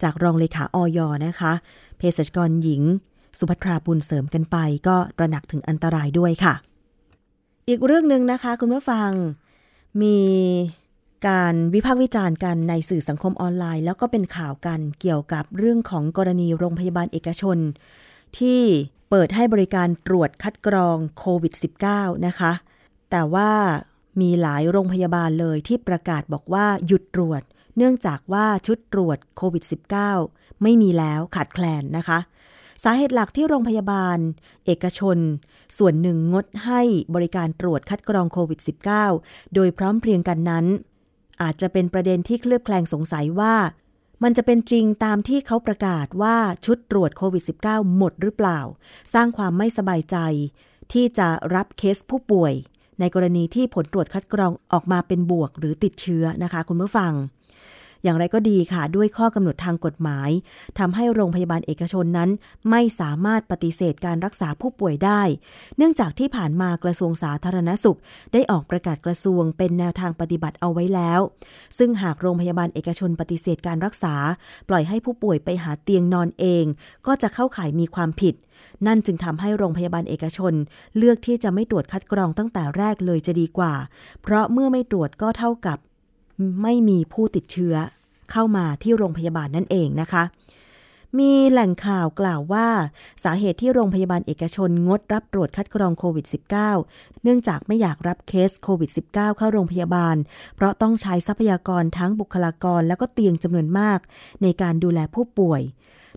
[0.04, 1.54] จากรองเลขาออยนะคะ
[1.98, 2.82] เภสัชกรหญิง
[3.40, 4.58] สุภัทราบุญเสริมกันไป
[4.88, 6.54] ก็ตระหนักถึงอันตรายด้วยค่ะ
[7.70, 9.10] อีกเรื่องหนึ่งนะคะ คุณผู้ฟัง
[10.02, 10.18] มี
[11.26, 17.58] การวิพากษ์วิจารณ์กันในสื่อสังคมออนไลน์ แล้วก็เป็นข่าวกันเกี่ยวกับเรื่องของกรณีโรงพยาบาลเอกชน
[18.38, 18.62] ที่
[19.10, 21.54] เปิดให้บริการตรวจคัดกรองโควิด
[21.90, 22.52] -19 นะคะ
[23.12, 23.52] แต่ว่า
[24.22, 27.42] มีหลายโรงพยาบาลเลยที่ประกาศบอกว่าหยุดตรวจ
[27.78, 29.64] เนื่องจากว่าชุดตรวจโควิด
[30.14, 32.20] -19 ไม่มีแล้วขาดแคลนนะคะ
[32.84, 34.18] สาเหตุหลักที่โรงพยาบาล
[34.66, 35.18] เอกชน
[35.78, 36.82] ส่วนหนึ่งงดให้
[37.16, 38.60] บริการตรวจคัดกรองโควิด
[39.08, 40.66] -19 โดยพร้อมเพรียงกันนั้น
[41.42, 43.56] อาจจะเป็นประเด็นที่เคลือบแคลงสงสัยว่า
[44.24, 48.60] มันจะเป็นจริงตามที่เขาประกาศว่าชุดตรวจโควิด -19 หมดหรือเปล่า
[49.14, 50.18] สร้างความไม่สบายใจ
[50.94, 52.54] ที่จะรับเคสผู้ป่วย
[53.00, 57.14] ในกรณีที่ผลตรวจคัดกรองออกมาเป็นบวกหรือติดเชื้อนะคะ คุณผู้ฟัง
[58.04, 60.30] อย่างไรก็ดีค่ะ ด้วยข้อกำหนดทางกฎหมาย
[60.80, 62.30] ทำให้โรงพยาบาลเอกชนนั้น
[62.70, 65.22] ไม่สามารถปฏิเสธการรักษาผู้ป่วยได้
[65.78, 68.00] เนื่องจากที่ผ่านมากระทรวงสาธารณสุข
[68.34, 71.20] ได้ออกประกาศกระทรวงเป็นแนวทางปฏิบัติเอาไว้แล้ว
[71.78, 74.16] ซึ่งหากโรงพยาบาลเอกชนปฏิเสธการรักษา
[74.70, 76.66] ปล่อยให้ผู้ป่วยไปหาเตียงนอนเอง
[77.08, 78.36] ก็จะเข้าข่ายมีความผิด
[78.88, 80.54] นั่นจึงทำให้โรงพยาบาลเอกชน
[80.98, 83.74] เลือกที่จะไม่ตรวจคัดกรองตั้งแต่แรกเลยจะดีกว่า
[84.22, 85.78] เพราะเมื่อไม่ตรวจก็เท่ากับ
[86.62, 87.76] ไม่มีผู้ติดเชื้อ
[88.32, 90.24] เข้ามาที่โรงพยาบาลนั่นเองนะคะ
[91.20, 92.68] มีแหล่งข่าวกล่าวว่า
[93.24, 96.26] สาเหตุที่โรงพยาบาลเอกชนงดรับตรวจคัดกรองโควิด
[96.74, 100.16] -19 เนื่องจากไม่อยากรับเคสโควิด -19 เข้าโรงพยาบาล
[100.56, 104.00] เพราะต้องใช้ทรัพยากรทั้งบุคลากรและก็เตียงจำนวนมาก
[104.42, 105.62] ในการดูแลผู้ป่วย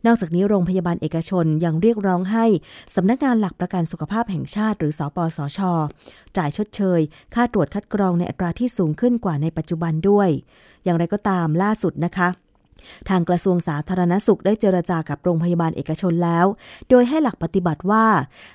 [0.06, 2.46] นอกจากนี้โรงพยาบาลเอกชนยังเรียกร้องให้
[2.94, 5.60] สำนักงานหลักประกันสุขภาพแห่งชาติ หรือสอปสช
[6.36, 7.00] จ่ายชดเชย
[7.34, 10.28] ค่าตรวจคัดกรองในอัตราที่สูงขึ้นกว่าในปัจจุบันด้วย
[10.84, 12.28] อย่างไรก็ตามล่าสุดนะคะ
[13.08, 16.46] ทางกระทรวงสาธารณสุขได้เจรจากับโรงพยาบาลเอกชนแล้ว
[16.90, 18.06] โดยให้หลักปฏิบัติว่า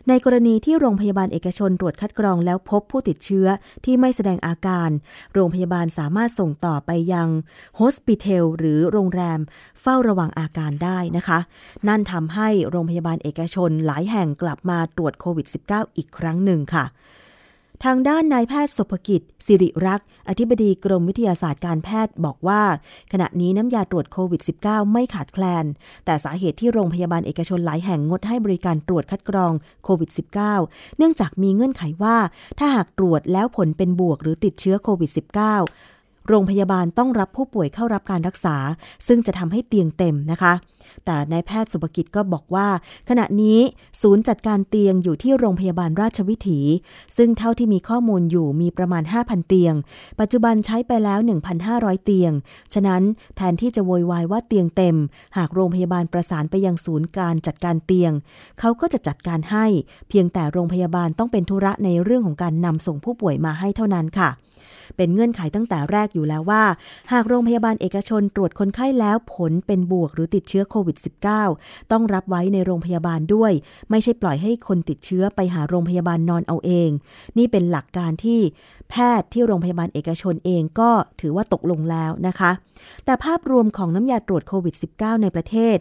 [0.07, 3.47] ในกรณีที่โรงพยาบาลเอกชนตรวจคัดกรองแล้วพบผู้ติดเชื้อ
[3.85, 4.89] ที่ไม่แสดงอาการ
[5.33, 7.27] โรงพยาบาลสามารถส่งต่อไปยัง
[7.75, 9.39] โฮสปิเทลหรือโรงแรม
[9.81, 11.39] เฝ้าระวังอาการได้นะคะ
[11.87, 16.85] นั่นทำให้โรงพยาบาลเอกชนหลายแห่งกลับมาตรวจโควิด -19 อีกครั้งหนึ่งค่ะ
[17.83, 22.61] ทางด้านนายแพทย์สุภกิจ สิริรักษ์อธิบดีกรมวิทยาศาสตร์การแพทย์บอกว่า
[23.11, 25.65] ขณะนี้น้ำยาตรวจโควิด -19 ไม่ขาดแคลน
[26.05, 30.09] แต่สาเหตุที่โรงพยาบาลเอกชนหลายแห่งงดให้บริการตรวจคัดกรองโควิด
[30.53, 32.17] -19 เนื่องจากมีเงื่อนไขว่า
[32.59, 35.94] ถ้าหากตรวจแล้วผลเป็นบวกหรือติดเชื้อโควิด -19
[36.27, 38.57] โรงพยาบาลต้องรับผู้ป่วยเข้ารับการรักษา
[39.07, 40.53] ซึ่งจะทำให้เตียงเต็มนะคะ
[41.05, 42.67] แต่นายแพทย์สุภกิจก็บอกว่า
[43.09, 43.59] ขณะนี้
[44.01, 46.59] ศูนย์จัดการเตียงอยู่ที่โรงพยาบาลราชวิถี
[47.17, 49.73] ซึ่งเท่าที่มีข้อมูลอยู่มีประมาณ 5,000 เตียง
[50.19, 51.19] ปัจจุบันใช้ไปแล้ว
[51.63, 52.31] 1,500 เตียง
[52.73, 53.01] ฉะนั้น
[53.35, 54.97] แทนที่จะโวยวายว่าเตียงเต็ม
[55.37, 58.11] หากโรงพยาบาลประสานไปยังศูนย์การจัดการเตียง
[58.59, 59.65] เขาก็จะจัดการให้
[60.09, 64.29] เพียงแต่โรงพยาบาลต้องเป็นธุระในเรื่องของการนำส่งผู้ป่วยมาให้เท่านั้นค่ะ
[64.97, 66.63] เป็นเงื่อนไขตั้งแต่แรกอยู่แล้วว่า
[67.11, 70.97] หากโรงพยาบาลเอกชนตรวจคนไข้แล้วผลเป็นบวกหรือติดเชื้อโควิด
[71.43, 73.51] -19 ต้องรับไว้ในโรงพยาบาลด้วย
[73.89, 76.89] ไม่ใช่ปล่อยให้คนติดเชื้อไปหาโรงพยาบาลนอนเอาเอง
[77.37, 78.39] นี่เป็นหลักการที่
[78.89, 80.89] แพทย์ที่โรงพยาบาลเอกชนเองก็
[81.21, 82.51] ถือว่าตกลงแล้วนะคะ
[83.05, 85.77] แต่ภาพรวมของน้ำยาตรวจโควิด -19 ในประเทศ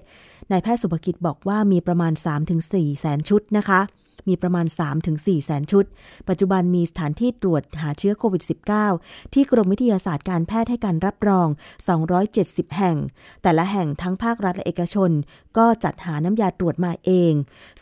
[0.51, 2.13] นายแพทย์สุภกิจบอกว่ามีประมาณ
[2.57, 3.81] 3-4แสนชุดนะคะ
[4.29, 4.67] มีประมาณ
[5.07, 5.85] 3-4แสนชุด
[6.29, 8.43] ปัจจุบันมีสถานที่ตรวจหาเชื้อโควิด
[8.89, 11.49] -19 ที่กรมวิทยาศาสตร์การแพทย์ให้การรับรอง
[12.13, 12.97] 270 แห่ง
[13.43, 15.11] แต่ละแห่งทั้งภาครัฐและเอกชน
[15.59, 17.33] ก็จัดหาน้ำยาตรวจมาเอง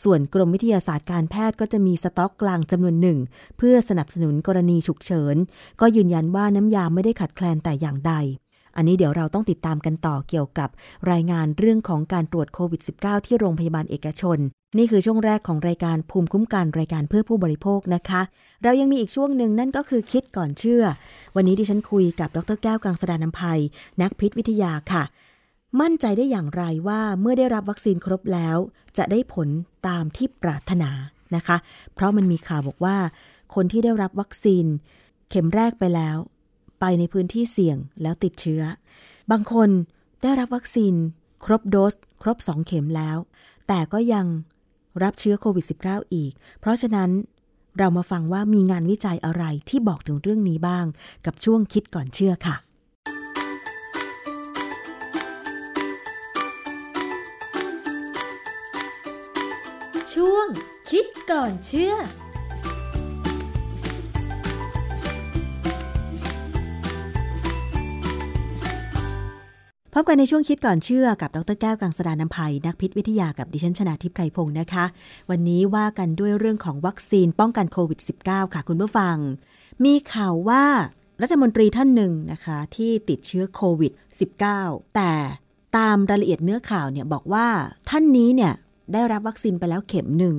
[0.03, 3.19] ส่วนกรมวิทยาศาสตร์การแพทย์ก็จะมีสต็อกกลางจำนวนหนึ่ง
[3.59, 5.37] เพื่อสนับสนุนกรณีฉุกเฉิน
[5.81, 8.15] ก็ยืนยันว่าน้ำยาไม่ได้ขาดแคลนแต่อย่างใด
[8.77, 10.69] อันนี้เดี๋ยวเราต้องติดตามกันต่อเกี่ยวกับ
[11.11, 14.39] รายงานเรื่องของการตรวจโควิด -19 ที่โรงพยาบาลเอกชน
[14.79, 18.23] นี่คือช่วงแรกของรายการภูมิคุ้มกันรายการเพื่อผู้บริโภคนะคะ
[18.63, 20.85] เรายังมีอีกช่วงหนึ่งนั่นก็คือคิดก่อนเชื่อ
[21.37, 23.61] วันนี้ดิฉันคุยกับดรแก้วกังสดานนภัย
[24.03, 25.03] นักพิษวิทยาค่ะ
[25.81, 28.57] มั่นใจได้อย่างไรว่าเมื่อได้รับวัคซีนครบแล้ว
[28.99, 29.49] จะได้ผล
[29.89, 30.91] ตามที่ปรารถนา
[31.37, 31.57] นะคะ
[31.95, 32.97] เพราะมันมีข่าวบอกว่า
[33.55, 34.67] คนที่ได้รับวัคซีน
[35.31, 36.17] เข็มแรกไปแล้ว
[36.85, 38.63] ไปในพื้นที่เสี่ยงแล้วติดเชื้อ
[39.31, 39.71] บางคน
[40.23, 40.95] ได้รับวัคซีน
[41.45, 43.17] ครบโดส ครบ 2 เข็มแล้ว
[43.69, 44.27] แต่ก็ยัง
[45.03, 47.11] รับเชื้อโควิด -19 อีก เพราะฉะนั้น
[47.79, 50.87] เรามาฟังว่ามีงานวิจัยอะไรที่บอกถึงเรื่องนี้บ้าง
[51.27, 52.57] กับช่วงคิดก่อนเชื่อค่ะ
[60.15, 60.47] ช่วง
[60.91, 61.95] คิดก่อนเชื่อ
[70.03, 74.85] บกันในช่วงคิดก่อนเชื่อกับดรแก้วกังสดานนภัย นักพิษวิทยากับดิฉันชนาทิพไพรพงศ์นะคะ
[75.31, 79.17] วันนี้ว่ากันด้วยเรื่องของวัคซีนป้องกันโควิด -19 ค่ะคุณผู้ฟัง
[79.85, 80.65] มีข่าวว่า
[81.23, 83.93] รัฐมนตรีท่านหนึ่งนะคะ ที่ติดเชื้อโควิด
[84.45, 85.13] -19 แต่
[85.77, 87.49] ตามรายละเอียดเนื้อข่าวเนี่ยบอกว่า
[87.91, 88.53] ท่านนี้เนี่ย
[88.93, 90.37] ได้รับวัคซีนไปแล้วเข็มหนึ่ง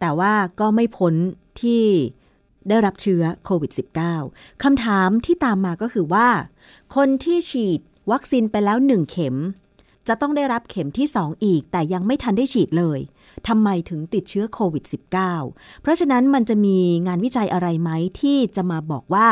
[0.00, 1.14] แต่ว่าก็ไม่พ้น
[1.62, 1.84] ที่
[2.68, 3.72] ได้รับเชื้อโควิด
[4.16, 6.28] -19 คำถามที่ตามมาก็คือว่า
[6.96, 7.80] คนที่ฉีด
[8.10, 9.36] วัคซีนไปแล้วหนึ่งเข็ม
[10.08, 13.00] จะต้องได้รับเข็มที่ 2 อีก แต่ยังไม่ทันได้ฉีดเลย
[13.48, 14.84] ทำไมถึงติดเชื้อโควิด
[15.32, 17.90] -19 เพราะฉะนั้นมันจะมีงานวิจัยอะไรไหม
[18.20, 19.28] ที่จะมาบอกว่า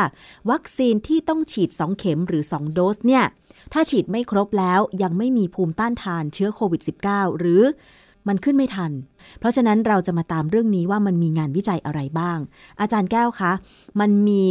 [0.51, 3.23] วัคซีนที่ต้องฉีด 2 เข็มหรือ 2 โดสเนี่ย
[3.73, 7.63] ถ้าฉีดไม่ครบแล้วยังไม่มีภูมิต้านทานเชื้อโควิด -19 หรือ
[8.27, 8.91] มันขึ้นไม่ทัน
[9.39, 12.37] เพราะฉะนั้นเราจะมาตามเรื่องนี้ว่ามันมีงานวิจัยอะไรบ้าง
[12.79, 13.51] อาจารย์แก้วคะ
[13.99, 14.45] มันมี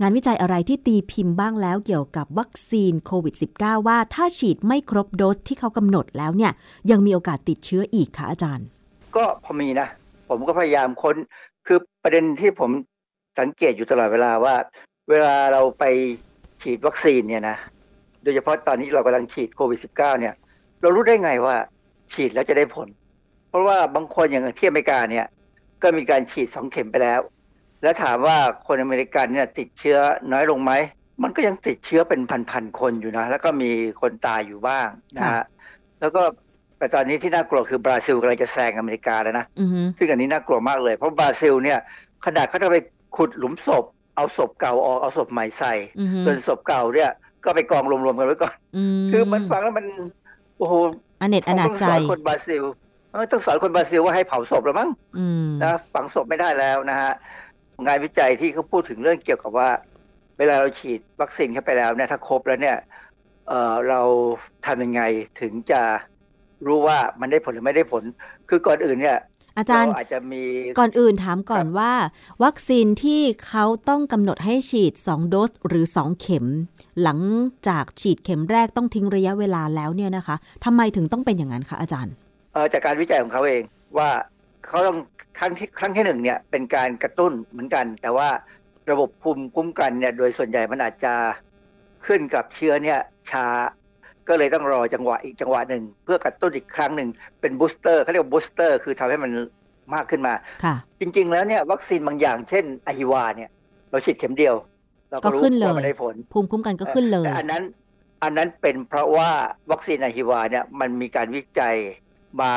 [0.00, 6.52] งานวิจัยอะไรที่ตีพิมพ์บ้างแล้วเกี่ยวกับวัคซีนโควิด -19 ว่าถ้าฉีดไม่ครบโดสที่เขากำหนดแล้วเนี่ย
[6.90, 8.66] ยังมีโอกาสติดเชื้ออีกคะอาจารย์
[9.16, 9.88] ก็พอมีนะ
[10.28, 11.16] ผมก็พยายามค้น
[11.66, 12.70] คือประเด็นที่ผม
[13.38, 14.54] สังเกตอยู่ตลอดเวลาว่า
[15.10, 15.84] เวลาเราไป
[16.62, 17.56] ฉีดวัคซีนเนี่ยนะ
[18.22, 20.34] โดยเฉพาะตอนนี้เรากำลังฉีดโควิด -19 เนี่ย
[20.80, 21.56] เรารู้ได้ไงว่า
[22.12, 22.88] ฉีดแล้วจะได้ผล
[23.48, 25.26] เพราะว่าบางคนอย่างที่อเมริกาเนี่ย
[25.82, 27.20] ก็มีการฉีดสองเข็มไปแล้ว
[27.84, 29.98] แล้วถามว่าคนอเมริกันเนี่ยติดเชื้อ
[30.32, 30.72] น้อยลงไหม
[31.22, 32.20] มันก็ยังติดเชื้อเป็น
[32.50, 33.70] พันๆคนอยู่นะ แล้วก็มี
[34.00, 35.44] คนตายอยู่บ้างนะฮะ
[36.00, 36.22] แล้วก็
[36.78, 41.78] แต่ตอนนี้ที่น่ากลัวคือบราซิลกำลังจะแซงอเมริกาแล้วนะอือฮึซึ่งอันนี้น่ากลัวมากเลย เพราะบราซิลเนี่ย
[42.26, 42.76] ขนาดเขาจะไป
[43.16, 43.84] ขุดหลุมศพ
[44.16, 47.10] เอาศพเก่าออกเอาศพใหม่ใส่อือฮึส่วนศพเก่าเนี่ย
[47.44, 48.54] ก็ไปกองรวมๆกันไว้ก่อน
[49.04, 49.86] มคือมันฟังแล้วมัน
[50.58, 50.74] โอ้โห
[51.20, 52.62] อเนจอนาจใจต้องสอนคนบราซิล
[53.12, 57.12] เออต้องสอนคนบราซิลว่าให้เผาศพแล้วมั้งอืมนะฝังศพไม่ได้แล้วนะฮะ
[57.86, 59.70] งานวิจัยที่เขาพูดถึงเรื่องเกี่ยวกับว่า
[60.38, 62.78] เวลาเราฉีดวัคซีนเข้าไปแล้วเนี่ยถ้าครบแล้วเนี่ย
[63.48, 64.00] เออเรา
[64.66, 65.02] ทำยังไง
[65.40, 65.82] ถึงจะ
[66.66, 68.02] รู้ว่ามันได้ผลหรือไม่ได้ผล
[68.48, 69.18] คือก่อนอื่นเนี่ย
[69.58, 70.42] อาจารย์เอาจจะมี
[70.78, 71.92] ก่อนอื่นถามก่อนครับว่า
[72.44, 76.46] วัคซีนที่เขาต้องกำหนดให้ฉีด 2 โดสหรือ 2 เข็ม
[77.02, 77.18] หลัง
[77.68, 82.12] จากฉีดเข็มแรกต้องทิ้งระยะเวลาแล้วเนี่ยนะคะทำไมถึงต้องเป็นอย่างนั้นคะอาจารย์
[82.52, 83.62] เอ่อจากการวิจัยของเขาเอง
[83.98, 84.08] ว่า
[84.66, 84.96] เขาต้อง
[85.38, 88.28] ครั้งที่ครั้งที่หนึ่งเนี่ยเป็นการกระตุ้นเหมือนกัน แต่ว่า
[88.90, 91.14] ระบบภูมิคุ้มกันเนี่ยโดยส่วนใหญ่มันอาจจะ
[92.06, 92.98] ขึ้นกับเชื้อเนี่ย
[93.30, 93.46] ช้า
[94.28, 97.08] ก็เลยต้องรอจังหวะอีกจังหวะหนึ่ง เพื่อกระตุ้นอีกครั้งหนึ่ง
[97.40, 99.32] เป็นบูสเตอร์เขาเรียกว่าบูสเตอร์คือทำให้มัน
[99.94, 103.50] มากขึ้นมาค่ะจริง ๆ แล้วเนี่ยวัคซีนบางอย่างเช่นอหิวาต์เนี่ย
[103.90, 104.54] เราฉีดเข็มเดียว
[105.10, 107.62] เราก็รู้ก็ขึ้นเลยว่ามันได้ผล ภูมิคุ้มกันก็ขึ้นเลยแต่อันนั้น
[108.22, 109.30] อันนั้นเป็นเพราะว่า
[109.70, 111.74] วัคซีนอะฮิวาเนี่ยมันมีการวิจัย
[112.40, 112.50] มา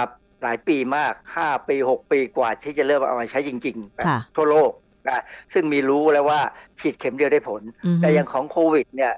[0.44, 4.72] หลายปีมาก 5 ปี 6 ปีกว่าที่จะเริ่มเอามาใช้จริงๆแบบค่ะทั่วโลก
[5.08, 5.24] นะ
[5.54, 6.40] ซึ่งมีรู้แล้วว่า
[6.80, 9.14] ฉีดเข็มเดียวได้ผลอือฮึแต่อย่างของโควิดเนี่ย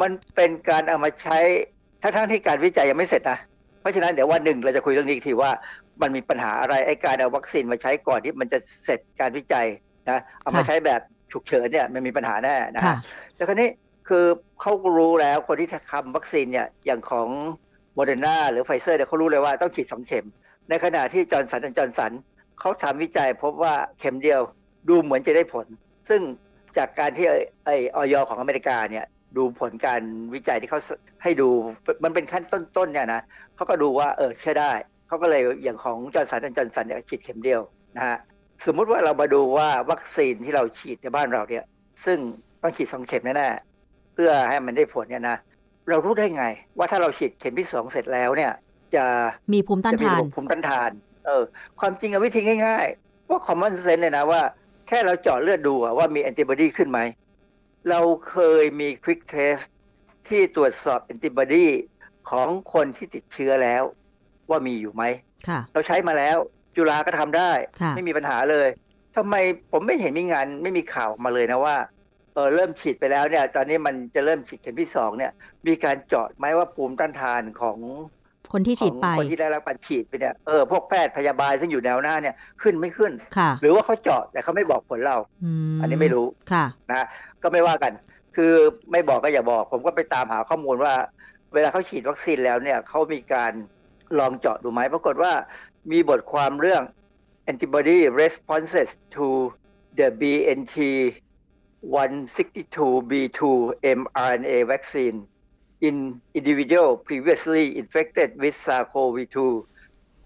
[0.00, 1.38] มันเป็นการเอามาใช้
[2.02, 3.38] ทั้งๆที่การวิจัยยังไม่เสร็จนะ
[3.80, 5.50] เพราะฉะนั้นเดี๋ยววันหนึ่งเราจะคุยเรื่องนี้อีกทีว่า
[6.02, 9.66] มันมีปัญหาอะไรไอ้การเอาวัคซีนมาใช้ก่อนที่มันจะเสร็จการวิจัย
[10.10, 11.00] นะเอามาใช้แบบ
[11.32, 12.98] ฉุกเฉินเนี่ยมันมีปัญหาแน่นะค่ะฮะ
[13.36, 13.68] แล้วคราวนี้
[14.08, 14.24] คือ
[14.60, 17.28] เขาก็รู้แล้วคนที่ทำวัคซีนเนี่ยอย่างของ
[17.94, 20.26] โมเดอร์นาหรือไฟเซอร์เนี่ยเขารู้เลยว่าต้องฉีดสองเข็ม
[20.68, 22.12] ในขณะที่จอห์นสันจอห์นสัน
[22.60, 24.40] เขาทำวิจัยพบว่าเข็มเดียว
[24.88, 25.66] ดูเหมือนจะได้ผล
[26.08, 26.20] ซึ่ง
[26.76, 27.26] จากการที่
[27.64, 29.06] ไออย.ของอเมริกาเนี่ย
[29.36, 30.02] ดูผลการ
[30.34, 30.80] วิจัยที่เขา
[31.22, 31.48] ให้ดู
[32.04, 32.44] มันเป็นขั้น
[32.76, 33.22] ต้นๆเนี่ยนะ
[33.54, 34.72] เขาก็ดูว่าเออใช่ได้
[35.06, 37.60] เขาก็เลยอย่างของจอห์นสันจอร์นสันเนี่ยฉีดเข็มเดียว
[37.96, 38.18] นะฮะ
[38.66, 41.64] สมมุติว่าเรามาดูว่าวัคซีนที่เราฉีดในบ้านเราเนี่ย
[42.04, 42.18] ซึ่ง
[42.62, 45.36] ต้องฉีดสองเข็มแน่ๆเพื่อให้มันได้ผลเนี่ยนะ
[45.88, 46.44] เรารู้ได้ไง
[46.78, 48.52] ว่าถ้าเราฉีดเข็มที่สองเสร็จแล้วเนี่ย
[48.96, 49.06] จะ
[49.54, 50.90] มีภูมิต้านจะมีทาระนบบภูมิต้านทาน
[51.26, 51.42] เออ
[51.80, 54.42] ความจริงอะวิธีง่ายๆว่า common sense เลยนะว่า
[54.88, 57.00] แค่เราเจาะเลือดดูอะว่ามีแอนติบอดีขึ้นไหม
[57.90, 59.64] เราเคยมี quick test
[60.28, 61.66] ที่ตรวจสอบแอนติบอดี
[62.30, 63.82] ของคนที่ติดเชื้อแล้ว
[64.50, 65.04] ว่ามีอยู่ไหม
[65.48, 66.36] ค่ะเราใช้มาแล้ว
[66.76, 68.68] จุฬาก็ทำได้ค่ะไม่มีปัญหาเลย
[69.16, 69.34] ทำไม
[69.72, 71.76] ผมไม่เห็นมีงานไม่มีข่าวมาเลยนะว่า
[72.34, 75.32] เออเริ่มฉีดไปแล้วเนี่ย ตอนนี้มันจะเริ่มฉีดเข็มที่สองเนี่ย
[75.66, 77.78] มีการเจาะไหมว่าภูมิต้านทานของ
[78.52, 85.16] คนที่ฉีดไปของคนที่ได้รับการฉีดไปเนี่ยเออพวกแพทย์พยาบาลซึ่งอยู่แนวหน้าเนี่ยขึ้นไม่ขึ้นค่ะหรือว่าเขาเจาะแต่เขาไม่บอกผลเรา
[85.74, 87.06] มอันนี้ไม่รู้ค่ะนะ
[87.42, 87.92] ก็ไม่ว่ากัน
[88.36, 88.52] คือ
[88.92, 90.94] ไม่บอกก็อย่าบอก ผมก็ไปตามหาข้อมูลว่า
[91.54, 93.52] เวลาเขาฉีดวัคซีนแล้วเนี่ยเขามีการ
[94.18, 95.32] ลองเจาะดูไหมปรากฏว่า
[95.92, 96.82] มีบทความเรื่อง
[97.50, 99.26] antibody responses to
[99.98, 100.76] the BNT
[101.96, 103.40] 162b2
[103.98, 105.16] mRNA vaccine
[105.88, 105.96] in
[106.38, 109.38] individual previously infected with SARS-CoV-2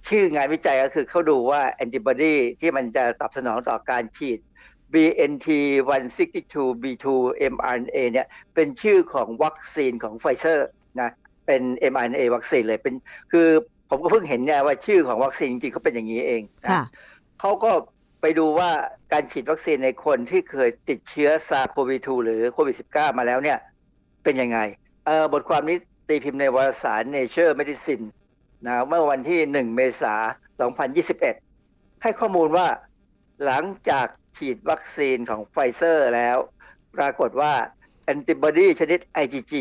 [0.09, 4.39] ชื่องานวิจัยก็คือเขาดูว่าแอนติบอดีที่มันจะตอบสนองต่อการฉีด
[4.93, 5.49] BNT
[6.13, 7.07] 162 B2
[7.53, 10.69] mRNA เนี่ยเป็นชื่อของวัคซีนของไฟเซอร์
[11.01, 11.11] นะ
[11.47, 12.95] เป็น mRNA วัคซีนเลยเป็น
[13.33, 13.49] คือ
[13.91, 16.71] ผมก็เพิ่งเห็นเนี่ยว่าชื่อของวัคซีนจริงๆเขาเป็นอย่างนี้เองนะ
[17.41, 17.71] เขาก็
[18.21, 18.71] ไปดูว่า
[19.13, 23.59] การฉีดวัคซีนในคนที่เคยติดเชื้อ SARS-CoV-2หรือโควิด -19 มาแล้วเนี่ย
[24.25, 24.59] เป็นยังไง
[25.33, 25.77] บทความนี้
[26.09, 28.05] ตีพิมพ์ในวารสาร Nature Medicine
[28.67, 30.21] นะเมื่อวันที่ 1 เมษาย
[30.61, 30.63] น
[31.53, 32.67] 2021 ให้ข้อมูลว่า
[33.45, 36.37] หลังจากฉีดวัคซีนของไฟเซอร์แล้ว
[36.97, 37.53] ปรากฏว่า
[38.05, 39.53] แอนติบอดีชนิด IgG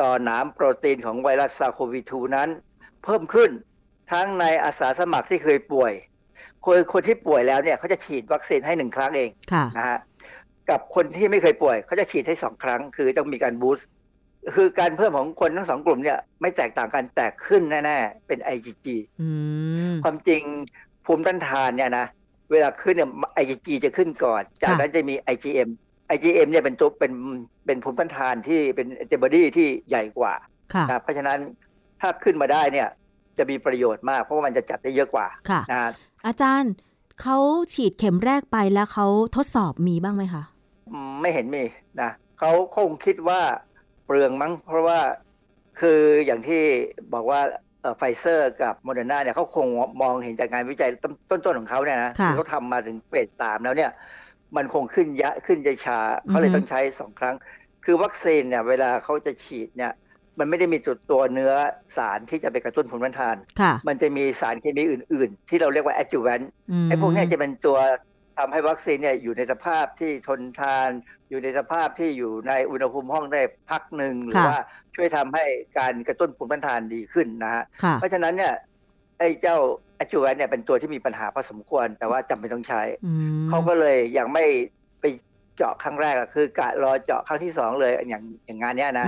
[0.00, 2.48] ต่อหนามโปรตีนของไวรัส SARS-CoV-2นั้น
[3.04, 3.50] เพิ่มขึ้น
[4.12, 5.92] ทั้งในอาสาสมัครที่เคยป่วย
[6.64, 9.30] คนคนที่ป่วยแล้วเนี่ยเขาจะฉีดวัคซีนให้หนึ่งครั้งเอง
[9.76, 9.98] นะฮะ
[10.70, 13.88] กับคนที่ไม่เคยป่วยเขาจะฉีดให้สองครั้ง คือต้องมีการ boost
[14.54, 18.86] คือการเพิ่มของคนทั้งสองกลุ่มเนี่ยไม่แตกต่างกันแต่ขึ้นแน่ๆเป็น IgG
[20.04, 20.42] ความจริง
[21.06, 22.06] ภูมิต้านทานเนี่ยนะ
[22.52, 23.10] เวลาขึ้นเนี่ย
[23.42, 25.68] IgG จะขึ้นก่อน จากนั้นจะมี IgM
[26.14, 27.12] IgM เนี่ยเป็นตัวเป็น
[27.66, 30.34] เป็นภูมิต้านทานที่เป็นแอนติบอดีที่ใหญ่กว่า
[30.90, 31.38] นะเพราะฉะนั้น
[32.00, 32.88] ถ้าขึ้นมาได้เนี่ย
[33.38, 35.90] จะมีประโยชน์มาก เพราะว่ามันจะจับได้เยอะกว่าค่ะนะ
[36.26, 36.72] อาจารย์
[37.22, 37.38] เขา
[37.74, 40.42] ฉีดเข็มแรกไปแล้วเขาทดสอบมีบ้างไหมคะ
[41.20, 41.64] ไม่เห็นมี
[42.02, 43.40] นะเขาคงคิดว่า
[44.06, 44.98] เปลืองมั้ง เพราะว่า
[45.80, 46.62] คืออย่างที่
[47.14, 47.40] บอกว่า
[47.98, 49.66] ไฟเซอร์กับโมเดอร์นาเนี่ยเขาคง
[50.02, 50.90] มองเห็นจากงานวิจัย
[51.30, 53.90] ต้นๆของเขาเนี่ยนะเขาทำมาถึงเฟสสามแล้วเนี่ย
[54.56, 55.98] มันคงขึ้นช้าขึ้นใจช้า
[56.28, 57.34] เขาเลยต้องใช้สองครั้ง
[57.84, 59.92] คือวัคซีนเนี่ย เวลาเขาจะฉีดเนี่ย
[60.38, 61.52] มันไม่ได้มีสุดตัวเนื้อ
[61.96, 63.36] สารที่จะไปกระตุ้นภูมิต้านทาน
[63.88, 66.40] มันจะมีสารเคมีอื่น ๆ ที่เราเรียกว่า adjuvant
[66.84, 67.78] ไอ้พวกนี้จะเป็นตัว
[68.38, 70.88] ทำให้วัคซีนเนี่ยอยู่ในสภาพที่ทนทาน
[71.30, 74.58] อยู่ในสภาพที่อยู่ในอุณหภูมิห้องได้พักหนึ่งหรือว่า
[74.96, 75.44] ช่วยทำให้
[75.78, 77.64] การกระตุ้นภูมิต้านทานดีขึ้นนะฮะ
[77.94, 78.54] เพราะฉะนั้นเนี่ย
[79.18, 79.56] ไอ้เจ้า
[79.96, 82.82] adjuvant เนี่ยเป็นตัวที่มีปัญหาพอสมควร แต่ว่าจำเป็นต้องใช้
[83.48, 84.44] เขาก็เลยยังไม่
[85.00, 85.04] ไป
[85.56, 89.06] เจาะครั้งแรกคือกะรอเจาะครั้งที่สองเลยอย่างอย่างงานเนี้ยนะ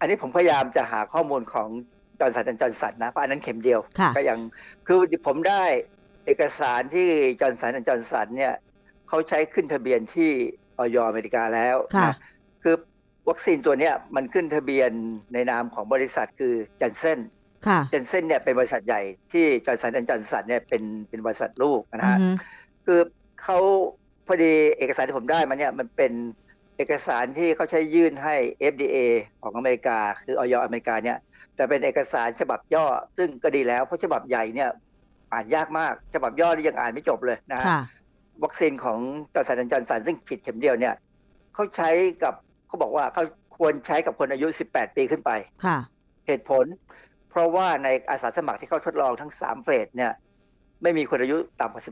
[0.00, 1.68] อันนี้ผมพยายามจะหาข้อมูลของ
[2.20, 3.80] จอห์นสันจอร์นสันนะเพราะอันนั้นเข็มเดียว
[4.16, 4.38] ก็ยัง
[4.86, 5.64] คือผมได้
[6.26, 7.08] เอกสารที่
[7.40, 8.54] จอห์นสันจอห์นสันเนี่ย
[9.08, 10.30] เขาใช้ขึ้นทะเบียนที่
[10.78, 12.16] อย.อเมริกาแล้วนะ
[12.62, 12.74] คือ
[13.28, 14.90] วัคซีนตัวเนี้ยมันขึ้นทะเบียน
[15.32, 19.02] ในนามของบริษัทคือแจนเซนแจนเซนเนี่ยเป็นบริษัทใหญ่
[19.32, 22.18] ที่จอห์นสันจอห์นสันเนี่ยเป็นเป็นบริษัทลูกนะฮะ
[22.86, 23.00] คือ
[23.42, 23.58] เขา
[24.26, 26.12] พอดีเอกสารที่ผมได้มาเนี่ยมันเป็น
[26.76, 28.34] เอกสารที่เขาใช้ยื่นให้
[28.72, 28.96] FDA
[29.42, 31.18] ของอเมริกา คืออย.อเมริกาเนี่ย
[31.54, 34.70] แต่เป็นเอกสารฉบับย่อซึ่งก็ดีแล้วเพราะฉบับใหญ่เนี่ย
[35.32, 37.60] อ่านยากมากฉบับย่อที่ยังอ่านไม่จบเลยนะ
[38.44, 38.98] วัคซีนของ
[39.34, 40.94] จอร์สันจอร์สันซึ่งฉีดเข็มเดียวเนี่ย
[41.54, 41.90] เขาใช้
[42.22, 42.34] กับ
[42.68, 43.24] เขาบอกว่าเขา
[43.58, 45.30] ควรใช้กับคนอายุ 18 ปีขึ้นไป
[45.64, 45.78] ค่ะ
[46.26, 46.64] เหตุผล
[47.30, 50.12] เพราะว่าในอาสาสมัครที่เขาทดลองทั้งสามเฟสเนี่ย
[50.82, 51.84] ไม่มีคนอายุต่ำกว่า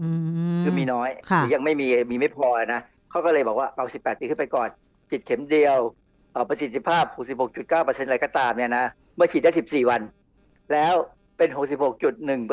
[0.00, 1.10] 18 คือมีน้อย
[1.54, 2.80] ยังไม่มีมีไม่พอนะ
[3.10, 4.68] เขาก็เลยบอกว่าเอา 18 ปีขึ้นไปก่อน
[5.10, 5.78] ฉีดเข็มเดียว
[6.48, 7.04] ประสิทธิภาพ
[7.56, 8.84] 66.9%อะไรก็ตามเนี่ยนะ
[9.16, 10.00] เมื่อฉีดได้ 14 วัน
[10.72, 10.94] แล้ว
[11.42, 12.48] เป็น 66.1%เ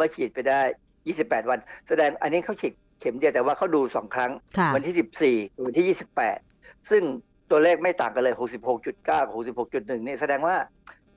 [0.00, 0.60] มื่อฉีดไปได้
[1.04, 4.30] 28 วัน แสดงอันนี้เขาฉีดเข็มเดียวแต่ว่าเขาดูสองครั้ง
[4.74, 5.96] วันที่ 14วันที่
[6.40, 7.02] 28 ซึ่ง
[7.50, 8.34] ตัวเลขไม่ต่างกันเลย
[8.72, 9.24] 66.9 กับ
[9.66, 10.56] 66.1นี่แสดงว่า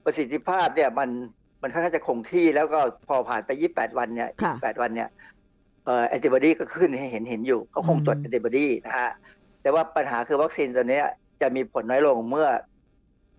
[0.06, 1.10] ประสิทธิภาพเนี่ยมัน
[1.62, 5.10] มันค่อนข้างจะคงที่แล้วก็พอผ่านไป 28 วันเนี่ย28 วันเนี่ย
[5.86, 9.12] เอ่อแอนติบอดีก็ขึ้นให้เห็นเห็นอยู่เขาคงตรวจแอนติบอดีนะฮะ
[9.62, 11.02] แต่ว่าปัญหาคือวัคซีนตัวนี้
[11.42, 12.48] จะมีผลน้อยลงเมื่อ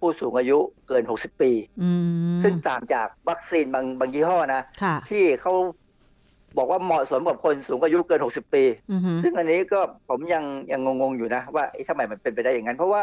[0.00, 1.50] ผู้สูงอายุเกิน 60 ปี
[2.42, 4.62] ซึ่งต่างจากวัคซีนบางบางยี่ห้อนะ
[5.10, 5.54] ที่เขา
[6.58, 8.64] บอกว่าเหมาะสมกับคนสูงอายุเกิน 60 ปี
[9.22, 13.02] ซึ่งอันนี้ก็ผมยังยังงงๆอยู่นะ ว่าทำไมมันเป็นไปได้อย่างนั้น เพราะว่า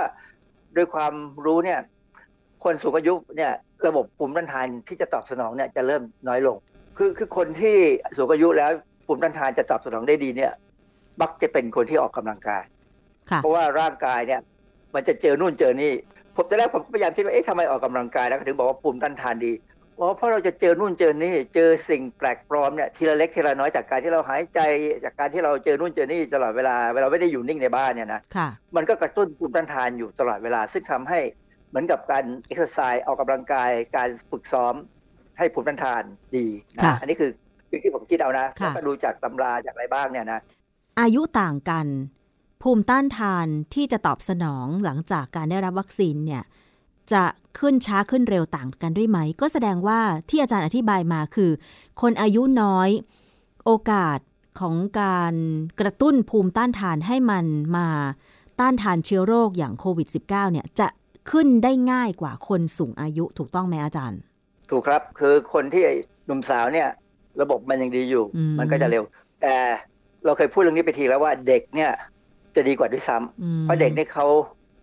[0.76, 1.14] ด้วยความ
[1.46, 1.80] รู้เนี่ย
[2.64, 3.52] คนสูงอายุเนี่ย
[3.88, 6.58] ระบบภูมิต้านทานที่จะตอบสนองเนี่ยจะเริ่มน้อยลง
[6.98, 7.78] คือคือคนที่
[8.18, 8.72] สูงอายุแล้ว
[9.06, 10.52] ภูมิต้านทานจะตอบสนองได้ดีเนี่ย
[11.22, 12.64] มักจะเป็นคนที่ออกกำลังกาย
[13.38, 14.41] เพราะว่าร่างกายเนี่ย
[14.96, 15.93] มันจะเจอนู่นเจอนี่
[16.36, 19.54] ผมแต่แรกผมพยายามคิดว่าเอ๊ะทำไมออกกำลังกายแล้วถึงบอกว่าภูมิต้านทานดี
[19.96, 24.60] เพราะเพราะเราจะเจอนู่นเจอนี่เจอสิ่งแปลกปลอมเนี่ยทีละเล็กทีละน้อยจากการที่เราหายใจ
[25.06, 28.22] จากการที่เราเจอนู่นเจอนี่ตลอดเวลาเวลาไม่ได้อยู่นิ่งในบ้านเนี่ยนะ
[28.76, 31.20] มันก็กระตุ้นภูมิต้านทานอยู่ตลอดเวลา ซึ่งทำให้
[31.70, 34.76] เหมือนกับการเอ็กซ์ไซส์ออกกำลังกายการฝึกซ้อม
[35.38, 36.04] ให้ภูมิต้านทาน
[36.36, 37.32] ดีนะอันนี้คือ
[37.70, 40.40] คือที่ผมคิดเอานะก็ดูจากตำราจากอะไรบ้างเนี่ยนะ
[41.00, 41.88] อายุต่างกัน
[42.68, 46.43] ภูมิต้านทานที่จะตอบสนองหลังจากการได้รับวัคซีนเนี่ย
[47.11, 47.24] จะ
[47.59, 49.99] ขึ้นช้าขึ้นเร็วต่างกันด้วยไหม ก็แสดงว่า
[50.30, 51.51] ที่อาจารย์อธิบายมาคือ
[52.01, 52.89] คนอายุน้อย
[53.66, 54.20] โอกาส
[54.59, 55.34] ของการ
[55.80, 57.45] กระตุ้นภูมิต้านทานให้มัน
[57.78, 57.88] มา
[58.59, 60.88] ต้านทานเชื้อโรคอย่างโควิด -19 เนี่ยจะ
[61.32, 64.20] ขึ้นได้ง่ายกว่าคนสูงอายุถูกต้องไหมอาจารย์
[64.70, 65.84] ถูกครับคือคนที่
[66.26, 66.88] หนุ่มสาวเนี่ย
[67.41, 69.03] ระบบมันยังดีอยู่อืมมันก็จะเร็ว
[69.41, 69.55] แต่
[70.26, 71.91] เราเคยพูดเรื่องนี้ไปทีแล้วว่าเด็กเนี่ย
[72.56, 74.28] จะดีกว่าด้วยซ้ำอืมเพราะเด็กเนี่ยเขา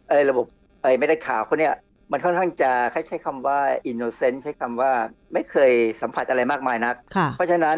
[0.08, 0.46] เออระบบ
[0.82, 1.74] ไอ้ไม่ได้ข่าวเขาเนี่ย
[2.12, 2.70] มันค่อนข้างจะ
[3.08, 3.58] ใช้คำว่า
[3.90, 4.90] innocent ใช้คำว่า
[5.32, 7.76] ไม่เคยสัมผัสอะไรมากมายนักค่ะเพราะฉะนั้น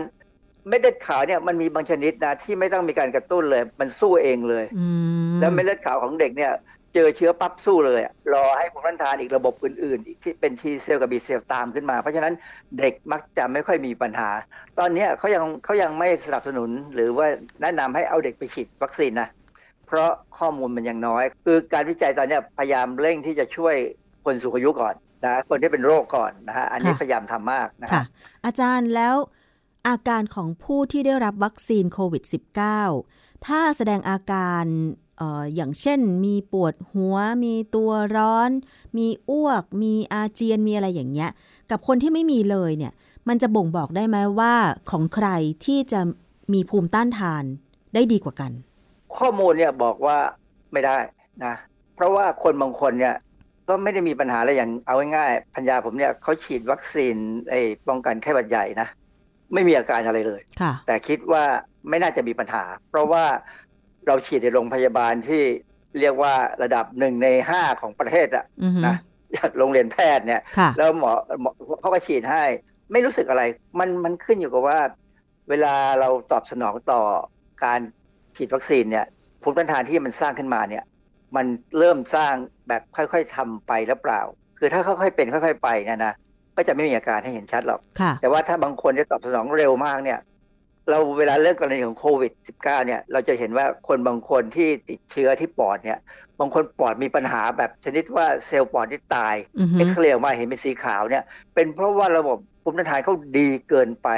[0.69, 4.89] เม็ดเลือดขาวเนี่ยมันมีบางชนิดนะที่ไม่ต้องมีการกระตุ้นเลย มันสู้เองเลยอื
[5.33, 6.53] มแล้วเม็ดเลือดขาวของเด็กเนี่ย
[6.95, 12.35] เจอเชื้อปั๊บสู้เลยอะรอให้ภูมิต้านทานอีกระบบอื่นๆ อีกที่เป็น T cell กับ B cell ตามขึ้นมา เพราะฉะนั้น
[12.79, 14.31] เด็กมักจะไม่ค่อยมีปัญหา
[14.79, 17.27] ตอนเนี้ยเขายังเขายังไม่สนับสนุนหรือว่า
[17.63, 19.44] แนะนำให้เอาเด็กไปฉีดวัคซีนนะเพ
[19.97, 23.75] ราะข้อมูลมันยังน้อย คือการวิจัยตอนเนี้ยพยายามเร่งที่จะช่วย
[24.25, 28.07] คนสูงอายุก่อนนะคนที่เป็นโรคก่อนนะฮะอันนี้ค่ะพยายามทำมากนะค่ะฮะ
[28.45, 29.17] อาจารย์แล้ว
[29.89, 32.23] อาการของผู้ที่ได้รับวัคซีนโควิด
[32.85, 34.65] -19 ถ้าแสดงอาการ
[35.19, 38.51] เอออย่างเช่นมีปวดหัว มีตัวร้อน
[38.99, 41.31] มีอ้วก มีอาเจียนมีอะไรอย่างเงี้ย
[41.71, 42.93] กับคนที่ไม่มีเลยเนี่ย
[43.29, 44.55] มันจะบ่งบอกได้ไหมว่า
[44.91, 45.29] ของใคร
[45.65, 46.01] ที่จะ
[46.53, 47.45] มีภูมิต้านทาน
[47.95, 48.53] ได้ดีกว่ากัน
[49.19, 50.19] ข้อมูลเนี่ยบอกว่า
[50.73, 50.99] ไม่ได้
[51.45, 51.55] นะ
[51.97, 53.15] เพราะว่าคนบางคนเนี่ย
[53.69, 57.17] ก็ไม่ได้มีปัญหาอะไรอย่างเอาง่ายๆพัญญาผมเนี่ยเขาฉีดวัคซีน
[57.51, 58.89] ไอ้ป้องกันไข้หวัดใหญ่นะ
[59.55, 61.45] ไม่มีอาการอะไรเลยค่ะแต่คิดว่า
[61.89, 63.25] ไม่น่าจะมีปัญหา เพราะว่า
[64.07, 65.43] เราฉีดในโรงพยาบาลที่
[66.01, 68.97] เรียกว่าระดับหนึ่งในห้าของประเทศอะอือฮึนะ
[69.37, 71.51] จากโรงเรียนแพทย์เนี่ยค่ะแล้วหมอหมอ
[71.81, 72.45] เขาก็ฉีดให้
[72.93, 73.43] ไม่รู้สึกอะไร
[73.79, 74.79] มันมันขึ้นอยู่กับว่า
[75.49, 77.01] เวลาเราตอบสนองต่อ
[77.65, 77.81] การ
[78.37, 79.07] ฉีดวัคซีนเนี่ย
[79.43, 80.85] ภูมิต้านทานที่มันสร้างขึ้นมาเนี่ย
[81.37, 81.47] มัน
[81.79, 82.35] เริ่มสร้าง
[82.69, 84.21] แบบค่อยๆทำไปแล้วเปล่า
[84.59, 86.15] คือถ้าค่อยๆเป็นค่อย ๆ ไปเนี่ยนะ
[86.57, 90.21] ก็จะไม่มีอาการให้เห็นชัดหรอกค่ะแต่ว่าถ้าบางคนจะตอบสนองเร็วมากเนี่ย
[90.91, 95.99] เราเวลาเรื่องกรณีของโควิด -19 เนี่ย เราจะเห็นว่าคนบางคนที่ติดเชื้อที่ปอดเนี่ย
[96.41, 101.25] บางคนปอดมีปัญหาแบบชนิดว่าเซลล์ปอดที่ตายอือฮึเอ็กซเรย์ออกมาเห็นเป็นสีขาวเนี่ย
[101.55, 104.09] เป็นเพราะว่าระบบภูมิต้านทานเขาดีเกินไป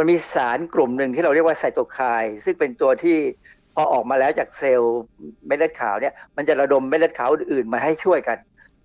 [0.00, 3.18] มันมีสารกลุ่มหนึ่งที่เราเรียกว่าไซโตไคน์ซึ่งเป็นตัวที่
[3.74, 5.00] พอออกมาแล้วจากเซลล์
[5.46, 8.38] เม็ดเลือดขาวเนี่ยมันจะระดมเม็ดเลือดขาวอื่นๆมาให้ช่วยกัน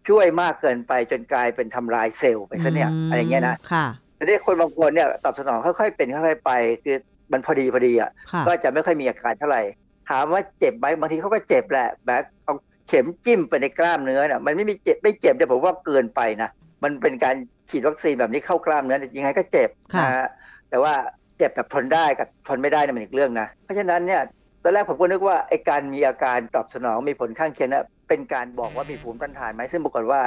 [0.09, 3.85] ช่วยมากเกินไปจนกลายเป็นทำลายเซลล์ไปซะเนี่ยอะไรอย่างเงี้ยนะค่ะ
[4.15, 6.51] แต่ที่คนบางคนเนี่ยตอบสนองค่อยๆเป็นค่อยๆไป
[6.83, 6.97] คือ
[7.31, 9.61] มันพอดีพอดีอะค่ะก็จะไม่ค่อยมีอาการเท่าไหร่
[10.09, 12.55] ถามว่าเจ็บไหมบางทีเขาก็เจ็บแหละแบบเอา
[12.87, 16.49] เข็มจิ้มไปในกล้ามเนื้อเนี่ยมันไม่มีเจ็บไม่เจ็บแต่ผมว่าเกินไปนะ
[16.83, 17.35] มันเป็นการ
[17.69, 20.27] ฉีดวัคซีนแบบนี้เข้ากล้ามเนื้อยังไงก็เจ็บค่ะนะฮะ
[20.75, 20.97] แต่ว่า
[21.37, 24.21] เจ็บแบบทนได้กับทนไม่ได้เนี่ยมันอีกเรื่องนะ เพราะฉะนั้นเนี่ย
[24.63, 30.21] ตอนแรกผมก็นึกว่าไอ้การมีอาการตอบสนองมีผลข้างเคียงเนี่ยเป็นการบอกว่ามีภูมิต้านทานไหมซึ่งปรากฏว่า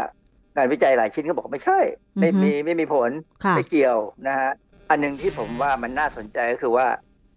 [0.56, 1.78] งานวิจัยหลายชิ้นก็บอกไม่ใช่
[2.18, 3.10] ไม่อือฮึมีไม่มีผล
[3.44, 4.50] ค่ะไม่เกี่ยวนะฮะ
[4.90, 6.86] อันหนึ่งที่ผมว่ามันน่าสนใจก็คือว่า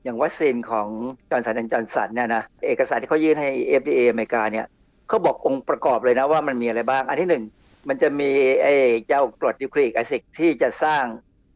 [0.04, 0.88] อย่างวัคซีนของ
[1.30, 3.50] จอห์นสันจอห์นสันเนี่ยนะเอกสารที่เขายื่นให้
[3.82, 4.66] FDA อเมริกาเนี่ย
[5.08, 7.44] เขาบอกองค์ประกอบเลยนะว่ามันมีอะไรบ้าง อันที่หนึ่ง
[7.90, 8.32] มันจะมี
[8.62, 8.74] ไอ้
[9.08, 11.04] เจ้ากรด nucleic acid ที่จะสร้าง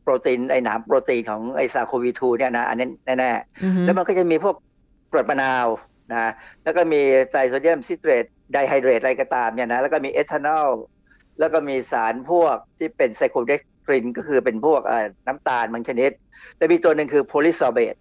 [0.05, 4.55] โปรตีนไอ้หนามโปรตีนของไอ้ SARS-CoV-2เนี่ยนะอันนี้แน่ๆอือฮึแล้วมันก็จะมีพวก
[5.11, 5.67] กรดมะนาว
[6.11, 6.31] นะ
[6.63, 10.69] แล้วก็มี trisodium citrate dihydrate อะไรก็ตามเนี่ยนะแล้วก็มี ethanol
[11.39, 16.11] แล้วก็มีสารพวกที่เป็น cyclodextrin ก็คือเป็นพวกเอ่อน้ำตาลบางชนิด
[16.57, 17.95] แต่มีตัวหนึ่งคือ polysorbate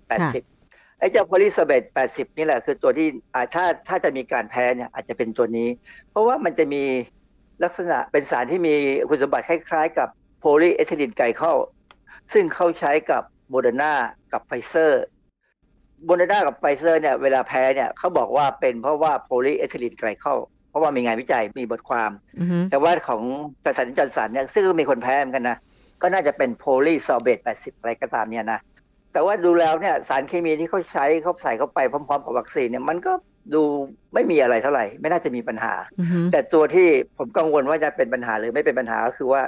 [0.47, 5.69] 80 ไอ้เจ้า polysorbate 80 นี่แหละคือตัวที่อ่าถ้าถ้าจะมีการแพ้เนี่ยอาจจะเป็นตัวนี้
[6.11, 6.85] เพราะว่ามันจะมี
[7.63, 8.75] ลักษณะเป็นสารที่มี
[9.09, 10.09] คุณสมบัติคล้ายๆ กับ
[10.41, 11.53] polyethylene glycol
[12.33, 13.93] ซึ่งเขาใช้กับโมเดอร์นา
[14.33, 15.05] กับไฟเซอร์
[16.05, 20.35] โมเดอร์นากับไฟเซอร์เนี่ยเวลาแพ้เนี่ยเขาบอกว่าเป็นเพราะว่า polyethylene glycol
[20.71, 23.23] เพราะว่ามีงานวิจัยมีบทความอือฮึแต่ว่าของ
[23.65, 25.59] จอห์นสันจอห์นสันเนี่ยซึ่งก็มีคนแพ้เหมือนกันนะ
[26.03, 28.61] ก็น่าจะเป็น polysorbate 80 อะไรก็ตามเนี่ยนะ
[29.13, 33.13] แต่ว่าดูแล้วเนี่ยสารเคมีที่เขาใช้เขาใส่เข้าไปพร้อมๆกับวัคซีนเนี่ยมันก็
[33.55, 33.63] ดู
[34.15, 39.43] ไม่มีอะไรเท่าไหร่ ไม่น่าจะมีปัญหาอือฮึแต่ตัวที่ผมกังวลว่าจะเป็นปัญหาหรือไม่เป็นปัญหาก็คือว่า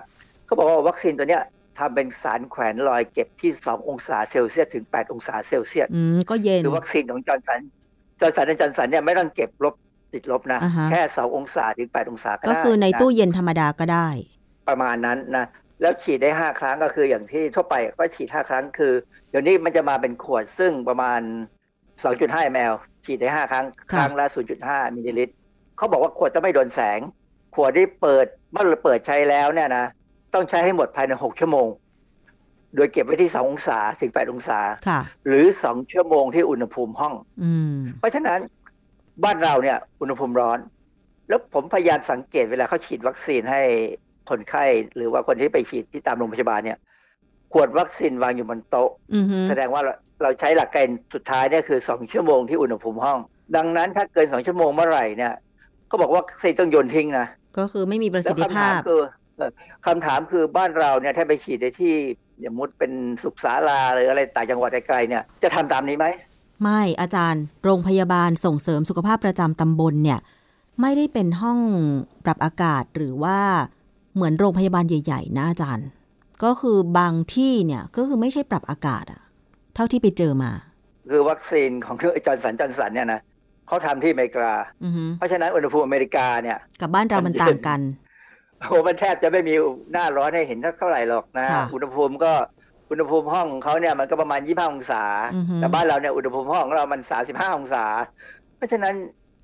[0.46, 1.42] เขาบอกว่าวัคซีนตัวเนี้ย
[1.78, 7.60] ทำเป็นสารแขวนลอยเก็บที่ 2 องศาเซลเซียสถึง 8 องศาเซลเซียสอืมก็เย็นคือวัคซีนของจอห์นสัน
[8.20, 9.74] จอร์นสันและจอห์นสันเนี่ยไม่ต้องเก็บลบ
[10.12, 14.08] ติดลบนะอ่าฮะแค่ 2 องศาถึง 8 องศาก็ก็ได้คือในนะตู้เย็นธรรมดาก็ได้
[14.68, 15.46] ประมาณนั้นนะ
[15.80, 18.92] แล้วฉีดได้ 5 ครั้งก็คืออย่างที่ทั่วไปก็ฉีด 5 ครั้งคือ
[19.30, 21.20] เดี๋ยวนี้มันจะมาเป็นขวดซึ่งประมาณ
[21.86, 22.74] 2.5 ml
[23.04, 24.26] ฉีดได้ 5 ครั้ง ครั้งละ
[24.60, 25.34] 0.5 มิลลิลิตร
[25.76, 27.00] เขาบอกว่าขวดจะไม่โดนแสง
[27.54, 29.86] ขวดที่เปิดเมื่อเราเปิดใช้แล้วเนี่ยนะ
[30.36, 31.68] ต้องใช้ให้หมดภายใน6ชั่วโมง
[32.76, 34.58] โดยเก็บไว้ที่2องศาถึง8องศา
[34.88, 38.40] ค่ะหรือ2ชั่วโมงที่อุณหภูมิห้องอืมเพราะฉะนั้น
[39.24, 40.58] บ้านเราเนี่ย อุณหภูมิร้อน
[41.28, 43.62] แล้วผมพยายามสังเกตเวลาเขาฉีดวัคซีนให้
[44.30, 44.64] คนไข้
[44.96, 46.78] หรือว่าคนที่ไปฉีดที่ตามโรงพยาบาลเนี่ย
[47.52, 53.18] ขวดวัคซีนวางอยู่บนโต๊ะอือฮึแสดงว่าเราเราใช้หลักเกณฑ์สุดท้ายเนี่ยคือสองชั่วโมงที่อุณหภูมิห้อง
[53.56, 55.32] ดังนั้นถ้าเกินสองชั่วโมงเมื่อไหร่เนี่ย
[55.88, 57.26] เขาบอกว่าวัคซีนต้องโยนทิ้งนะ
[57.58, 59.06] ก็คือไม่มีประแล้สิวทธิคำถาภามพคือเอ่อ
[59.86, 61.94] คำถามคือบ้านเราเนี่ยถ้าไปฉีดในที่
[62.44, 66.06] สมมติเป็นสุขศาลาหรืออะไรต่างจังหวัดไกลๆเนี่ยจะทำตามนี้ไหม
[66.62, 70.18] ไม่อาจารย์ โรงพยาบาลส่งเสริมสุขภาพประจำตำบลเนี่ย
[70.80, 71.58] ไม่ได้เป็นห้อง
[72.24, 73.38] ปรับอากาศหรือว่า
[74.14, 75.88] เหมือนโรงพยาบาลใหญ่ ๆ นะอาจารย์
[76.44, 79.22] ก็คือบางที่เนี่ยก็คือไม่ใช่ปรับอากาศอะ
[79.74, 80.50] เท่าที่ไปเจอมา
[81.10, 83.20] คือวัคซีนของ Johnson Johnson เนี่ยนะ
[83.68, 84.50] เขาทำที่อเมริกา
[84.84, 87.80] อือฮึเพราะฉะนั้นอุณหภูมิอเมริกาเนี่ยกับบ้านเรามันต่างกัน
[88.68, 89.54] โอ้มันแทบจะไม่มี
[89.92, 92.32] หน้าร้อนให้เห็นเท่าไหร่หรอกนะค่ะอุณหภูมิก็
[92.90, 95.04] อุณหภูมิห้องของเขาเนี่ยมันก็ประมาณ 25 องศา
[95.34, 97.84] อือฮึแต่บ้านเราเนี่ยอุณหภูมิห้องของเรามัน 35 องศา
[98.56, 98.94] เพราะฉะนั้น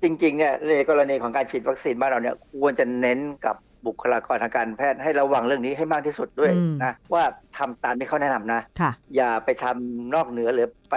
[0.03, 3.55] จริงๆเนี่ยในกรณีของการฉีดวัคซีนบ้านเราเนี่ยควรจะเน้นกับ
[3.85, 7.23] บุคลากรทางการแพทย์ให้ระวังเรื่องนี้ให้มากที่สุดด้วยอืมนะว่า
[7.57, 10.95] ทำตามที่เขาแนะนำนะค่ะอย่าไปทำนอกเหนือหรือไป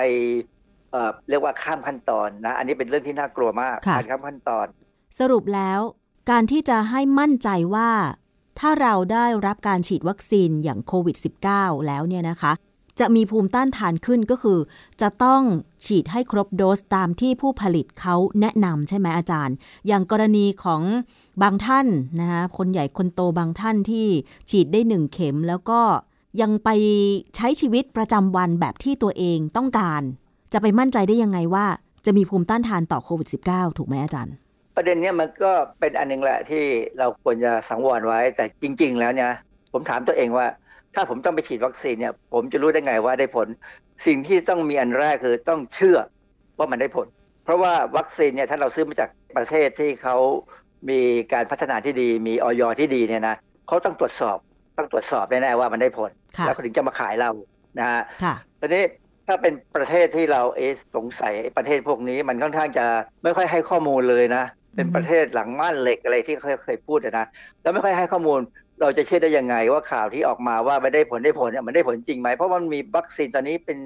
[0.90, 4.66] เอ่อเรียกว่าข้ามขั้นตอนนะ อันนี้เป็นเรื่องที่น่ากลัวมากค่ะการข้ามขั้นตอน
[5.20, 5.80] สรุปแล้ว
[6.30, 7.90] การที่จะให้มั่นใจว่า
[8.58, 11.16] ถ้าเราได้รับการฉีดวัคซีนอย่างโควิด
[11.52, 12.52] -19 แล้วเนี่ยนะคะ
[13.00, 14.58] จะมีภูมิต้านทานขึ้นก็คือ
[15.00, 15.42] จะต้อง
[15.84, 19.54] ฉีดให้ครบโดสตามที่ผู้ผลิตเขาแนะนำใช่ไหมอาจารย์
[19.86, 20.82] อย่างกรณีของ
[21.42, 21.86] บางท่าน
[22.20, 24.06] นะคะคนใหญ่คนโตบางท่านที่
[24.50, 25.80] ฉีดได้หนึ่งเข็มแล้วก็
[26.40, 26.68] ยังไป
[27.36, 30.02] ใช้ชีวิตประจำวันแบบที่ตัวเองต้องการ
[30.52, 31.66] จะไปมั่นใจได้ยังไงว่า
[32.04, 34.34] จะมีภูมิต้านทานต่อโควิด -19 ถูกไหมอาจารย์
[34.76, 36.64] ประเด็นเนี้ยมันก็เป็นอันหนึงแหละที่
[36.98, 39.30] เราควรจะสังวรไว้ แต่จริง ๆ แล้วเนี่ย
[39.72, 40.46] ผมถามตัวเองว่า
[40.94, 43.46] ถ้าผมต้องไปฉีดวัคซีนเนี่ย ผมจะรู้ได้ไงว่าได้ผล
[44.06, 45.98] สิ่งที่ต้องมีอันแรกคือต้องเชื่อ
[46.58, 47.06] ว่ามันได้ผล
[47.44, 50.16] เพราะว่าวัคซีนเนี่ยถ้าเราซื้อมาจากประเทศที่เขา
[50.90, 51.00] มี
[51.32, 53.36] การพัฒนาที่ดี มีออยที่ดีเนี่ยนะ
[53.68, 54.38] เขาต้องตรวจสอบ
[54.78, 57.30] ต้องตรวจสอบแน่ๆว่ามันได้ผลค่ะแล้วเขาถึงจะมาขายเรา
[57.78, 58.84] นะฮะค่ะตอนนี้
[59.26, 62.86] ถ้าเป็นประเทศที่เราเอะสงสัยประเทศพวกนี้ มันค่อนข้างจะ
[63.22, 64.44] ไม่ค่อยให้ข้อมูลเลยนะ
[64.76, 67.26] เป็นอือฮึประเทศหลังม่านเหล็กอะไรที่เคยเคยพูดอะนะ
[67.62, 68.40] แล้วไม่ค่อยให้ข้อมูล
[68.80, 73.78] เราจะเชื่อได้ยังไงว่าข่าวที่ออกมาว่าไม่ได้ผลได้ผลเนี่ยมันได้ผลจริงไหมเพราะมันมีวัคซีนตอนนี้เป็น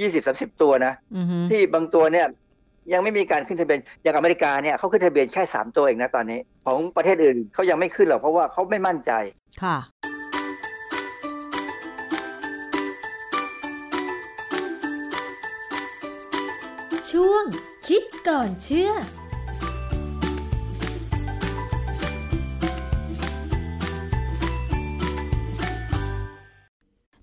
[0.00, 2.26] ยี่สิบสาสิบตัวนะอือฮึที่บางตัวเนี่ย
[2.92, 9.12] ยังไม่มีการขึ้นทะเบียนอย่างอเมริกาเนี่ยเขาขึ้นทะเบียนแค่สามตัวเองนะตอนนี้ ของประเทศอื่นเขายังไม่ขึ้นหรอกเพราะว่าเขาไม่มั่นใจ
[9.62, 9.76] ค่ะ
[17.10, 17.44] ช่วง
[17.88, 18.92] คิดก่อนเชื่อ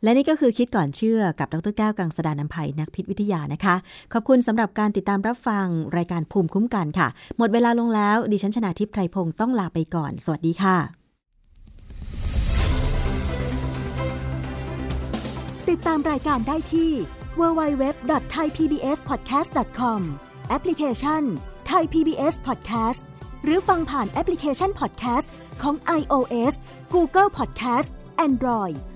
[0.03, 3.75] และนี่ก็คือคิดก่อนเชื่อกับดรแก้วกังสดานนภัยนักพิษวิทยานะคะ
[4.13, 5.65] ขอบคุณสำหรับการติดตามรับฟัง
[5.97, 10.77] รายการภูมิคุ้มกันค่ะ หมดเวลาลงแล้ว ดิฉันชนะทิพไพรพงศ์ต้องลาไปก่อน สวัสดีค่ะ
[15.69, 16.91] ติดตามรายการได้ที่
[17.39, 19.99] www.thaipbspodcast.com
[20.49, 21.23] แอปพลิเคชัน
[21.71, 23.01] Thai PBS Podcast
[23.43, 25.27] หรือฟังผ่านแอปพลิเคชัน Podcast
[25.61, 26.53] ของ iOS
[26.93, 27.89] Google Podcast
[28.27, 28.77] Android